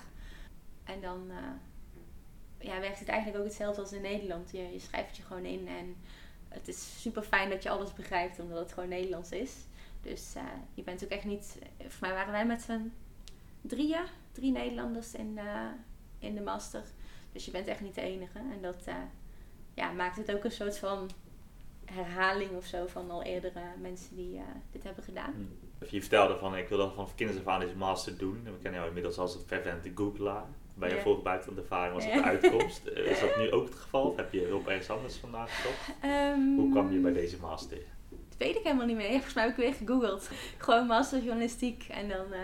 En 0.83 1.01
dan 1.01 1.27
uh, 1.27 1.35
ja, 2.57 2.79
werkt 2.79 2.99
het 2.99 3.07
eigenlijk 3.07 3.39
ook 3.39 3.47
hetzelfde 3.47 3.81
als 3.81 3.91
in 3.91 4.01
Nederland. 4.01 4.51
Je, 4.51 4.71
je 4.71 4.79
schrijft 4.79 5.17
je 5.17 5.23
gewoon 5.23 5.45
in 5.45 5.67
en 5.67 5.95
het 6.49 6.67
is 6.67 7.01
super 7.01 7.23
fijn 7.23 7.49
dat 7.49 7.63
je 7.63 7.69
alles 7.69 7.93
begrijpt, 7.93 8.39
omdat 8.39 8.59
het 8.59 8.73
gewoon 8.73 8.89
Nederlands 8.89 9.31
is. 9.31 9.53
Dus 10.01 10.33
uh, 10.37 10.43
je 10.73 10.83
bent 10.83 11.03
ook 11.03 11.09
echt 11.09 11.25
niet. 11.25 11.57
Voor 11.77 12.07
mij 12.07 12.13
waren 12.13 12.31
wij 12.31 12.45
met 12.45 12.61
z'n 12.61 12.91
drieën, 13.61 14.05
drie 14.31 14.51
Nederlanders 14.51 15.13
in, 15.13 15.31
uh, 15.35 15.65
in 16.19 16.35
de 16.35 16.41
master. 16.41 16.83
Dus 17.31 17.45
je 17.45 17.51
bent 17.51 17.67
echt 17.67 17.81
niet 17.81 17.95
de 17.95 18.01
enige. 18.01 18.37
En 18.37 18.61
dat 18.61 18.87
ja, 19.73 19.91
maakt 19.91 20.17
het 20.17 20.31
ook 20.35 20.43
een 20.43 20.51
soort 20.51 20.77
van 20.77 21.09
herhaling 21.85 22.51
of 22.55 22.65
zo 22.65 22.87
van 22.87 23.11
al 23.11 23.23
eerdere 23.23 23.61
mensen 23.81 24.15
die 24.15 24.35
uh, 24.35 24.41
dit 24.71 24.83
hebben 24.83 25.03
gedaan. 25.03 25.33
Hmm. 25.33 25.87
Je 25.89 26.01
vertelde 26.01 26.37
van 26.37 26.57
ik 26.57 26.67
wil 26.67 26.77
dat 26.77 26.93
van 26.93 27.03
af 27.03 27.47
aan 27.47 27.59
deze 27.59 27.75
master 27.75 28.17
doen. 28.17 28.43
We 28.43 28.51
kennen 28.61 28.73
jou 28.73 28.87
inmiddels 28.87 29.17
als 29.17 29.35
een 29.35 29.41
fervente 29.45 29.91
googlaar. 29.95 30.45
Bij 30.73 30.89
je 30.89 30.95
ja. 30.95 31.01
vorige 31.01 31.21
buitenlandervaring 31.21 31.93
was 31.93 32.05
het 32.05 32.13
de 32.13 32.23
uitkomst. 32.23 32.87
Is 32.87 33.19
dat 33.19 33.37
nu 33.37 33.51
ook 33.55 33.65
het 33.65 33.75
geval? 33.75 34.03
Of 34.03 34.15
heb 34.15 34.33
je 34.33 34.41
hulp 34.41 34.67
ergens 34.67 34.89
anders 34.89 35.15
vandaan 35.15 35.47
gezocht? 35.47 36.03
Um, 36.05 36.57
Hoe 36.57 36.71
kwam 36.71 36.91
je 36.91 36.99
bij 36.99 37.13
deze 37.13 37.37
master? 37.39 37.77
Dat 38.09 38.37
weet 38.37 38.55
ik 38.55 38.63
helemaal 38.63 38.85
niet 38.85 38.95
meer. 38.95 39.09
Volgens 39.09 39.33
mij 39.33 39.43
heb 39.43 39.57
ik 39.57 39.63
weer 39.63 39.73
gegoogeld. 39.73 40.29
Gewoon 40.57 40.87
master 40.87 41.23
journalistiek 41.23 41.85
en 41.89 42.09
dan 42.09 42.25
uh, 42.31 42.39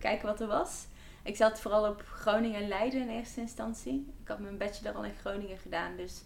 kijken 0.00 0.26
wat 0.26 0.40
er 0.40 0.46
was. 0.46 0.86
Ik 1.22 1.36
zat 1.36 1.60
vooral 1.60 1.90
op 1.90 2.02
Groningen 2.06 2.60
en 2.60 2.68
Leiden 2.68 3.00
in 3.00 3.08
eerste 3.08 3.40
instantie. 3.40 4.12
Ik 4.22 4.28
had 4.28 4.38
mijn 4.38 4.58
bachelor 4.58 4.94
al 4.94 5.04
in 5.04 5.14
Groningen 5.20 5.58
gedaan. 5.58 5.96
Dus 5.96 6.22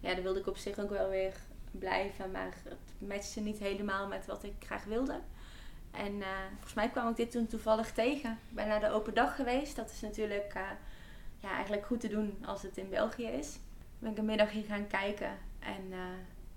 ja, 0.00 0.14
daar 0.14 0.22
wilde 0.22 0.40
ik 0.40 0.46
op 0.46 0.56
zich 0.56 0.78
ook 0.78 0.90
wel 0.90 1.08
weer 1.08 1.34
blijven. 1.70 2.30
Maar 2.30 2.54
het 2.64 3.08
matchte 3.08 3.40
niet 3.40 3.58
helemaal 3.58 4.06
met 4.06 4.26
wat 4.26 4.44
ik 4.44 4.54
graag 4.58 4.84
wilde. 4.84 5.20
En 5.90 6.14
uh, 6.14 6.26
volgens 6.50 6.74
mij 6.74 6.88
kwam 6.88 7.08
ik 7.08 7.16
dit 7.16 7.30
toen 7.30 7.46
toevallig 7.46 7.92
tegen. 7.92 8.30
Ik 8.30 8.54
ben 8.54 8.68
naar 8.68 8.80
de 8.80 8.90
open 8.90 9.14
dag 9.14 9.36
geweest. 9.36 9.76
Dat 9.76 9.90
is 9.90 10.00
natuurlijk 10.00 10.54
uh, 10.56 10.62
ja, 11.40 11.50
eigenlijk 11.50 11.86
goed 11.86 12.00
te 12.00 12.08
doen 12.08 12.44
als 12.44 12.62
het 12.62 12.76
in 12.76 12.88
België 12.88 13.26
is. 13.26 13.58
Ben 13.98 14.10
ik 14.10 14.18
een 14.18 14.24
middag 14.24 14.50
hier 14.50 14.64
gaan 14.64 14.86
kijken. 14.86 15.38
En 15.58 15.86
uh, 15.90 15.98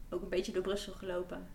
ook 0.10 0.22
een 0.22 0.30
beetje 0.30 0.52
door 0.52 0.62
Brussel 0.62 0.94
gelopen. 0.94 1.48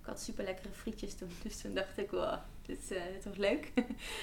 ik 0.00 0.06
had 0.06 0.20
super 0.20 0.44
lekkere 0.44 0.72
frietjes 0.72 1.14
toen. 1.14 1.30
Dus 1.42 1.60
toen 1.60 1.74
dacht 1.74 1.98
ik, 1.98 2.10
wow, 2.10 2.38
dit, 2.66 2.88
dit 2.88 3.24
wordt 3.24 3.38
leuk. 3.38 3.72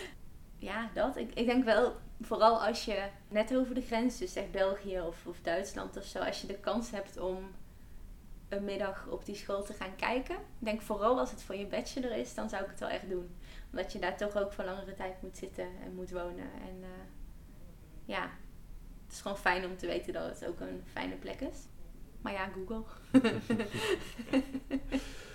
ja, 0.58 0.90
dat. 0.94 1.18
Ik, 1.18 1.34
ik 1.34 1.46
denk 1.46 1.64
wel, 1.64 1.96
vooral 2.22 2.66
als 2.66 2.86
je 2.86 3.08
net 3.30 3.56
over 3.56 3.76
de 3.76 3.82
grens, 3.82 4.18
dus 4.18 4.36
echt 4.36 4.52
België 4.52 5.02
of, 5.02 5.26
of 5.26 5.42
Duitsland 5.42 5.98
of 5.98 6.04
zo, 6.04 6.20
als 6.20 6.42
je 6.42 6.48
de 6.48 6.60
kans 6.60 6.92
hebt 6.92 7.18
om 7.18 7.52
een 8.50 8.64
middag 8.64 9.08
op 9.08 9.26
die 9.26 9.36
school 9.36 9.64
te 9.64 9.74
gaan 9.74 9.96
kijken. 9.96 10.36
Ik 10.36 10.66
denk 10.66 10.82
vooral 10.82 11.20
als 11.20 11.32
het 11.32 11.44
voor 11.44 11.56
je 11.56 11.66
bachelor 11.66 12.12
is, 12.12 12.34
dan 12.34 12.50
zou 12.50 12.64
ik 12.64 12.70
het 12.70 12.80
wel 12.80 12.90
echt 12.90 13.10
doen. 13.10 13.36
Omdat 13.72 13.92
je 13.92 14.00
daar 14.00 14.18
toch 14.18 14.38
ook 14.38 14.54
voor 14.54 14.64
langere 14.64 14.94
tijd 14.94 15.22
moet 15.22 15.38
zitten 15.38 15.68
en 15.84 15.96
moet 15.96 16.12
wonen. 16.12 16.52
En 16.68 16.78
uh, 16.80 16.88
ja, 18.06 18.22
het 19.04 19.14
is 19.14 19.22
gewoon 19.22 19.38
fijn 19.38 19.66
om 19.66 19.78
te 19.78 19.88
weten 19.88 20.14
dat 20.14 20.40
het 20.40 20.46
ook 20.46 20.60
een 20.60 20.84
fijne 20.92 21.16
plek 21.16 21.42
is. 21.42 21.58
Maar 22.22 22.34
ja, 22.34 22.50
Google. 22.50 22.84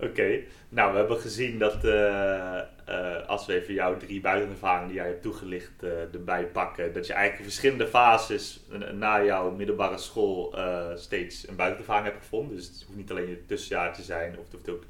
Oké, 0.00 0.40
nou 0.68 0.92
we 0.92 0.98
hebben 0.98 1.20
gezien 1.20 1.58
dat 1.58 1.84
uh, 1.84 2.60
uh, 2.88 3.26
als 3.26 3.46
we 3.46 3.54
even 3.54 3.74
jouw 3.74 3.96
drie 3.96 4.20
buitenervaringen 4.20 4.88
die 4.88 4.96
jij 4.96 5.06
hebt 5.06 5.22
toegelicht 5.22 5.82
uh, 5.82 6.14
erbij 6.14 6.46
pakken, 6.46 6.92
dat 6.92 7.06
je 7.06 7.12
eigenlijk 7.12 7.50
verschillende 7.50 7.86
fases 7.86 8.60
na 8.92 9.24
jouw 9.24 9.50
middelbare 9.50 9.98
school 9.98 10.54
steeds 10.94 11.48
een 11.48 11.56
buitenervaring 11.56 12.06
hebt 12.06 12.18
gevonden. 12.18 12.56
Dus 12.56 12.66
het 12.66 12.84
hoeft 12.86 12.98
niet 12.98 13.10
alleen 13.10 13.28
je 13.28 13.44
tussenjaar 13.46 13.94
te 13.94 14.02
zijn, 14.02 14.38
of 14.38 14.44
het 14.44 14.52
hoeft 14.52 14.68
ook, 14.68 14.82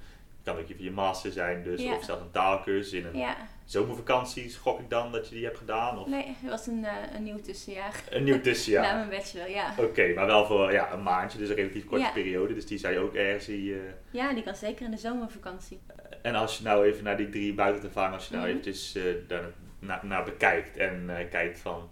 kan 0.43 0.57
ook 0.57 0.67
je 0.77 0.91
master 0.91 1.33
zijn, 1.33 1.63
dus, 1.63 1.85
of 1.85 2.05
zelfs 2.05 2.23
een 2.23 2.31
taalkursus 2.31 2.93
in 2.93 3.07
een 3.07 3.19
ja. 3.19 3.37
zomervakantie, 3.65 4.57
gok 4.57 4.81
ik 4.81 4.91
dan 4.91 5.13
dat 5.13 5.29
je 5.29 5.35
die 5.35 5.45
hebt 5.45 5.59
gedaan? 5.59 5.99
Of? 5.99 6.07
Nee, 6.07 6.25
het 6.27 6.51
was 6.51 6.67
een, 6.67 6.87
een 7.15 7.23
nieuw 7.23 7.41
tussenjaar. 7.41 8.03
Een 8.11 8.25
nieuw 8.25 8.41
tussenjaar? 8.41 8.83
na 8.93 8.95
mijn 8.95 9.09
bachelor, 9.09 9.51
ja. 9.51 9.75
Oké, 9.79 10.13
maar 10.15 10.27
wel 10.27 10.47
voor 10.47 10.73
ja, 10.73 10.93
een 10.93 11.03
maandje, 11.03 11.39
dus 11.39 11.49
een 11.49 11.55
relatief 11.55 11.85
korte 11.85 12.05
ja. 12.05 12.11
periode, 12.11 12.55
dus 12.55 12.67
die 12.67 12.79
zou 12.79 12.93
je 12.93 12.99
ook 12.99 13.15
ergens... 13.15 13.45
Die, 13.45 13.77
ja, 14.11 14.33
die 14.33 14.43
kan 14.43 14.55
zeker 14.55 14.85
in 14.85 14.91
de 14.91 14.97
zomervakantie. 14.97 15.81
En 16.23 16.35
als 16.35 16.59
je 16.59 16.65
nou 16.65 16.87
even 16.87 17.05
naar 17.05 17.17
die 17.17 17.29
drie 17.29 17.55
buitenervaringen, 17.55 18.17
als 18.19 18.29
je 18.29 18.35
nou 18.35 18.47
mm 18.47 18.53
-hmm. 18.53 18.61
eventjes 18.61 18.97
uh, 18.97 19.15
daar 19.27 19.45
naar, 19.79 20.01
naar 20.03 20.25
bekijkt 20.25 20.77
en 20.77 21.11
kijkt 21.31 21.59
van... 21.59 21.89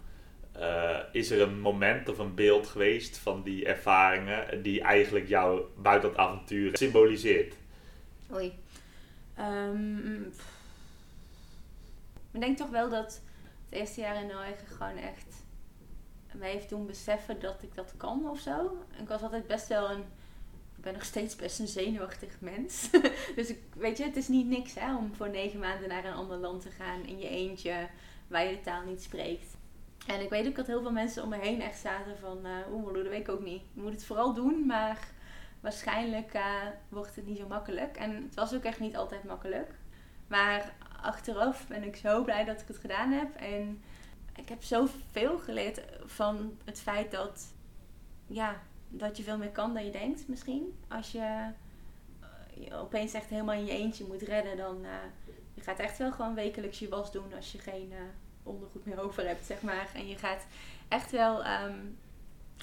Uh, 0.60 0.98
is 1.12 1.30
er 1.30 1.40
een 1.40 1.60
moment 1.60 2.08
of 2.08 2.18
een 2.18 2.34
beeld 2.34 2.66
geweest 2.66 3.18
van 3.18 3.42
die 3.42 3.66
ervaringen 3.66 4.62
die 4.62 4.80
eigenlijk 4.80 5.28
jouw 5.28 5.70
buitenlandavontuur 5.76 6.76
symboliseert? 6.76 7.54
Oei. 8.32 8.58
Um, 9.38 10.32
ik 12.30 12.40
denk 12.40 12.56
toch 12.56 12.70
wel 12.70 12.88
dat 12.88 13.04
het 13.04 13.78
eerste 13.78 14.00
jaar 14.00 14.22
in 14.22 14.26
Noorwegen 14.26 14.66
gewoon 14.66 14.96
echt 14.96 15.44
mij 16.32 16.50
heeft 16.50 16.68
doen 16.68 16.86
beseffen 16.86 17.40
dat 17.40 17.62
ik 17.62 17.74
dat 17.74 17.94
kan 17.96 18.30
of 18.30 18.38
zo. 18.38 18.84
Ik 19.00 19.08
was 19.08 19.22
altijd 19.22 19.46
best 19.46 19.68
wel 19.68 19.90
een 19.90 20.04
ben 20.86 20.94
nog 20.94 21.04
steeds 21.04 21.36
best 21.36 21.58
een 21.58 21.68
zenuwachtig 21.68 22.40
mens. 22.40 22.90
dus 23.36 23.48
ik, 23.48 23.58
weet 23.74 23.98
je, 23.98 24.04
het 24.04 24.16
is 24.16 24.28
niet 24.28 24.46
niks 24.46 24.74
hè, 24.74 24.96
om 24.96 25.14
voor 25.14 25.30
negen 25.30 25.58
maanden 25.58 25.88
naar 25.88 26.04
een 26.04 26.12
ander 26.12 26.36
land 26.36 26.62
te 26.62 26.70
gaan 26.70 27.04
in 27.04 27.18
je 27.18 27.28
eentje, 27.28 27.88
waar 28.28 28.44
je 28.44 28.56
de 28.56 28.60
taal 28.60 28.82
niet 28.82 29.02
spreekt. 29.02 29.56
En 30.06 30.20
ik 30.20 30.28
weet 30.28 30.46
ook 30.46 30.56
dat 30.56 30.66
heel 30.66 30.82
veel 30.82 30.92
mensen 30.92 31.22
om 31.22 31.28
me 31.28 31.36
heen 31.36 31.60
echt 31.60 31.78
zaten 31.78 32.18
van, 32.18 32.38
uh, 32.46 32.72
oeh, 32.72 32.94
dat 32.94 33.02
weet 33.02 33.20
ik 33.20 33.28
ook 33.28 33.42
niet. 33.42 33.62
Je 33.72 33.80
moet 33.80 33.92
het 33.92 34.04
vooral 34.04 34.34
doen, 34.34 34.66
maar 34.66 35.08
waarschijnlijk 35.66 36.34
uh, 36.34 36.62
wordt 36.88 37.16
het 37.16 37.26
niet 37.26 37.38
zo 37.38 37.46
makkelijk. 37.46 37.96
En 37.96 38.22
het 38.22 38.34
was 38.34 38.54
ook 38.54 38.62
echt 38.62 38.80
niet 38.80 38.96
altijd 38.96 39.24
makkelijk. 39.24 39.74
Maar 40.26 40.72
achteraf 41.02 41.66
ben 41.66 41.82
ik 41.82 41.96
zo 41.96 42.24
blij 42.24 42.44
dat 42.44 42.60
ik 42.60 42.68
het 42.68 42.76
gedaan 42.76 43.12
heb. 43.12 43.34
En 43.34 43.82
ik 44.36 44.48
heb 44.48 44.62
zoveel 44.62 45.38
geleerd 45.38 45.80
van 46.04 46.58
het 46.64 46.80
feit 46.80 47.10
dat, 47.10 47.52
ja, 48.26 48.62
dat 48.88 49.16
je 49.16 49.22
veel 49.22 49.38
meer 49.38 49.50
kan 49.50 49.74
dan 49.74 49.84
je 49.84 49.90
denkt 49.90 50.28
misschien. 50.28 50.78
Als 50.88 51.12
je, 51.12 51.50
je 52.54 52.74
opeens 52.74 53.12
echt 53.12 53.28
helemaal 53.28 53.54
in 53.54 53.66
je 53.66 53.72
eentje 53.72 54.06
moet 54.06 54.22
redden, 54.22 54.56
dan 54.56 54.84
uh, 54.84 54.90
je 55.54 55.60
gaat 55.60 55.78
echt 55.78 55.98
wel 55.98 56.12
gewoon 56.12 56.34
wekelijks 56.34 56.78
je 56.78 56.88
was 56.88 57.12
doen 57.12 57.34
als 57.34 57.52
je 57.52 57.58
geen 57.58 57.92
ondergoed 58.42 58.86
meer 58.86 59.00
over 59.00 59.26
hebt, 59.26 59.46
zeg 59.46 59.62
maar. 59.62 59.88
En 59.94 60.08
je 60.08 60.16
gaat 60.16 60.46
echt 60.88 61.10
wel 61.10 61.44
ehm, 61.44 61.78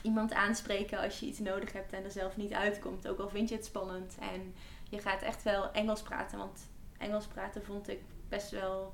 iemand 0.02 0.34
aanspreken 0.34 1.00
als 1.00 1.20
je 1.20 1.26
iets 1.26 1.40
nodig 1.40 1.74
hebt 1.74 1.94
en 1.94 2.04
er 2.04 2.12
zelf 2.12 2.38
niet 2.38 2.54
uitkomt. 2.54 3.08
Ook 3.08 3.20
al 3.20 3.30
vind 3.30 3.50
je 3.50 3.56
het 3.56 3.66
spannend. 3.66 4.16
En 4.20 4.54
je 4.90 5.00
gaat 5.00 5.22
echt 5.22 5.44
wel 5.44 5.72
Engels 5.72 6.02
praten, 6.02 6.38
want 6.38 6.70
Engels 6.98 7.28
praten 7.28 7.64
vond 7.64 7.90
ik 7.90 8.00
best 8.30 8.52
wel 8.52 8.94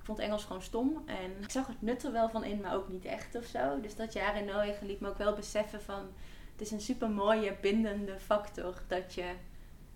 ik 0.00 0.06
vond 0.06 0.18
Engels 0.18 0.44
gewoon 0.44 0.62
stom. 0.62 1.02
En 1.06 1.42
ik 1.42 1.50
zag 1.50 1.66
het 1.66 1.82
nut 1.82 2.04
er 2.04 2.12
wel 2.12 2.28
van 2.28 2.44
in, 2.44 2.60
maar 2.60 2.74
ook 2.74 2.88
niet 2.88 3.04
echt 3.04 3.34
of 3.34 3.44
zo. 3.44 3.80
Dus 3.80 3.96
dat 3.96 4.12
jaar 4.12 4.36
in 4.36 4.44
Noorwegen 4.44 4.86
liet 4.86 5.00
me 5.00 5.08
ook 5.08 5.18
wel 5.18 5.34
beseffen 5.34 5.82
van... 5.82 6.08
Het 6.52 6.60
is 6.60 6.70
een 6.70 6.80
super 6.80 7.10
mooie 7.10 7.56
bindende 7.60 8.18
factor 8.18 8.82
dat 8.86 9.14
je 9.14 9.34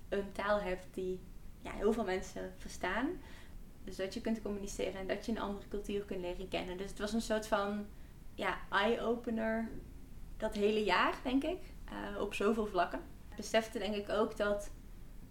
een 0.09 0.33
taal 0.33 0.61
hebt 0.61 0.87
die 0.90 1.20
ja, 1.62 1.70
heel 1.70 1.92
veel 1.92 2.05
mensen 2.05 2.55
verstaan. 2.57 3.09
Dus 3.85 3.97
dat 3.97 4.14
je 4.14 4.20
kunt 4.20 4.42
communiceren 4.42 5.01
en 5.01 5.07
dat 5.07 5.27
je 5.27 5.33
een 5.33 5.38
andere 5.38 5.68
cultuur 5.68 6.05
kunt 6.05 6.20
leren 6.20 6.49
kennen. 6.49 6.77
Dus 6.77 6.90
het 6.90 6.99
was 6.99 7.12
een 7.12 7.23
soort 7.23 7.47
van 7.47 7.87
ja, 8.35 8.59
eye-opener 8.70 9.68
dat 10.44 10.54
hele 10.54 10.85
jaar, 10.85 11.14
denk 11.22 11.44
ik. 11.44 11.59
Uh, 11.92 12.20
op 12.20 12.35
zoveel 12.35 12.66
vlakken. 12.66 13.00
Besefte 13.37 13.78
denk 13.78 13.94
ik 13.94 14.09
ook 14.09 14.37
dat 14.37 14.70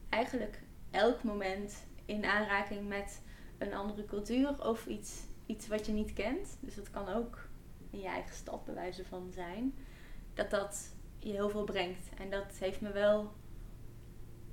eigenlijk 0.09 0.61
elk 0.91 1.23
moment 1.23 1.85
in 2.05 2.25
aanraking 2.25 2.87
met 2.87 3.21
een 3.57 3.73
andere 3.73 4.05
cultuur 4.05 4.67
of 4.67 4.85
iets, 4.85 5.23
iets 5.45 5.67
wat 5.67 5.85
je 5.85 5.91
niet 5.91 6.13
kent. 6.13 6.57
Dus 6.59 6.75
dat 6.75 6.89
kan 6.89 7.09
ook 7.09 7.37
in 7.91 7.99
je 7.99 8.07
eigen 8.07 8.35
stad 8.35 8.65
bewijzen 8.65 9.05
van 9.05 9.31
zijn. 9.31 9.75
Dat 10.33 10.49
dat 10.49 10.95
je 11.19 11.31
heel 11.31 11.49
veel 11.49 11.63
brengt. 11.63 12.09
En 12.17 12.29
dat 12.29 12.57
heeft 12.59 12.81
me 12.81 12.91
wel 12.91 13.31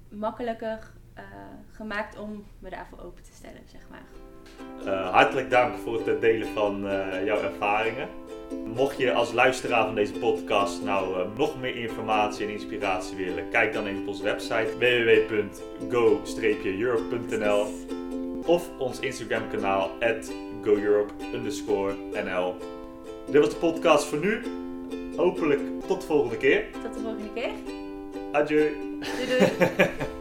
makkelijker 0.08 0.92
uh, 1.18 1.24
gemaakt 1.70 2.18
om 2.18 2.44
me 2.58 2.70
daarvoor 2.70 3.00
open 3.00 3.22
te 3.22 3.32
stellen, 3.32 3.62
zeg 3.66 3.88
maar. 3.90 4.04
Uh, 4.84 5.10
hartelijk 5.10 5.50
dank 5.50 5.76
voor 5.76 6.06
het 6.06 6.20
delen 6.20 6.48
van 6.48 6.80
jouw 7.24 7.42
ervaringen. 7.42 8.08
Mocht 8.74 8.98
je 8.98 9.12
als 9.12 9.32
luisteraar 9.32 9.84
van 9.84 9.94
deze 9.94 10.12
podcast 10.12 10.84
nou 10.84 11.28
nog 11.36 11.60
meer 11.60 11.76
informatie 11.76 12.46
en 12.46 12.52
inspiratie 12.52 13.16
willen, 13.16 13.50
kijk 13.50 13.72
dan 13.72 13.86
even 13.86 14.00
op 14.00 14.08
onze 14.08 14.22
website 14.22 14.68
www.go-europe.nl 14.78 17.66
of 18.44 18.68
ons 18.78 19.00
Instagram 19.00 19.50
kanaal 19.50 19.90
goeurope_nl. 20.62 22.54
Dit 23.26 23.40
was 23.40 23.50
de 23.50 23.56
podcast 23.56 24.04
voor 24.04 24.18
nu. 24.18 24.42
Hopelijk 25.16 25.60
tot 25.86 26.00
de 26.00 26.06
volgende 26.06 26.36
keer. 26.36 26.64
Tot 26.82 26.94
de 26.94 27.00
volgende 27.00 27.32
keer. 27.34 27.50
Adieu. 28.32 28.76
Doei 29.00 29.26
doei. 29.38 29.50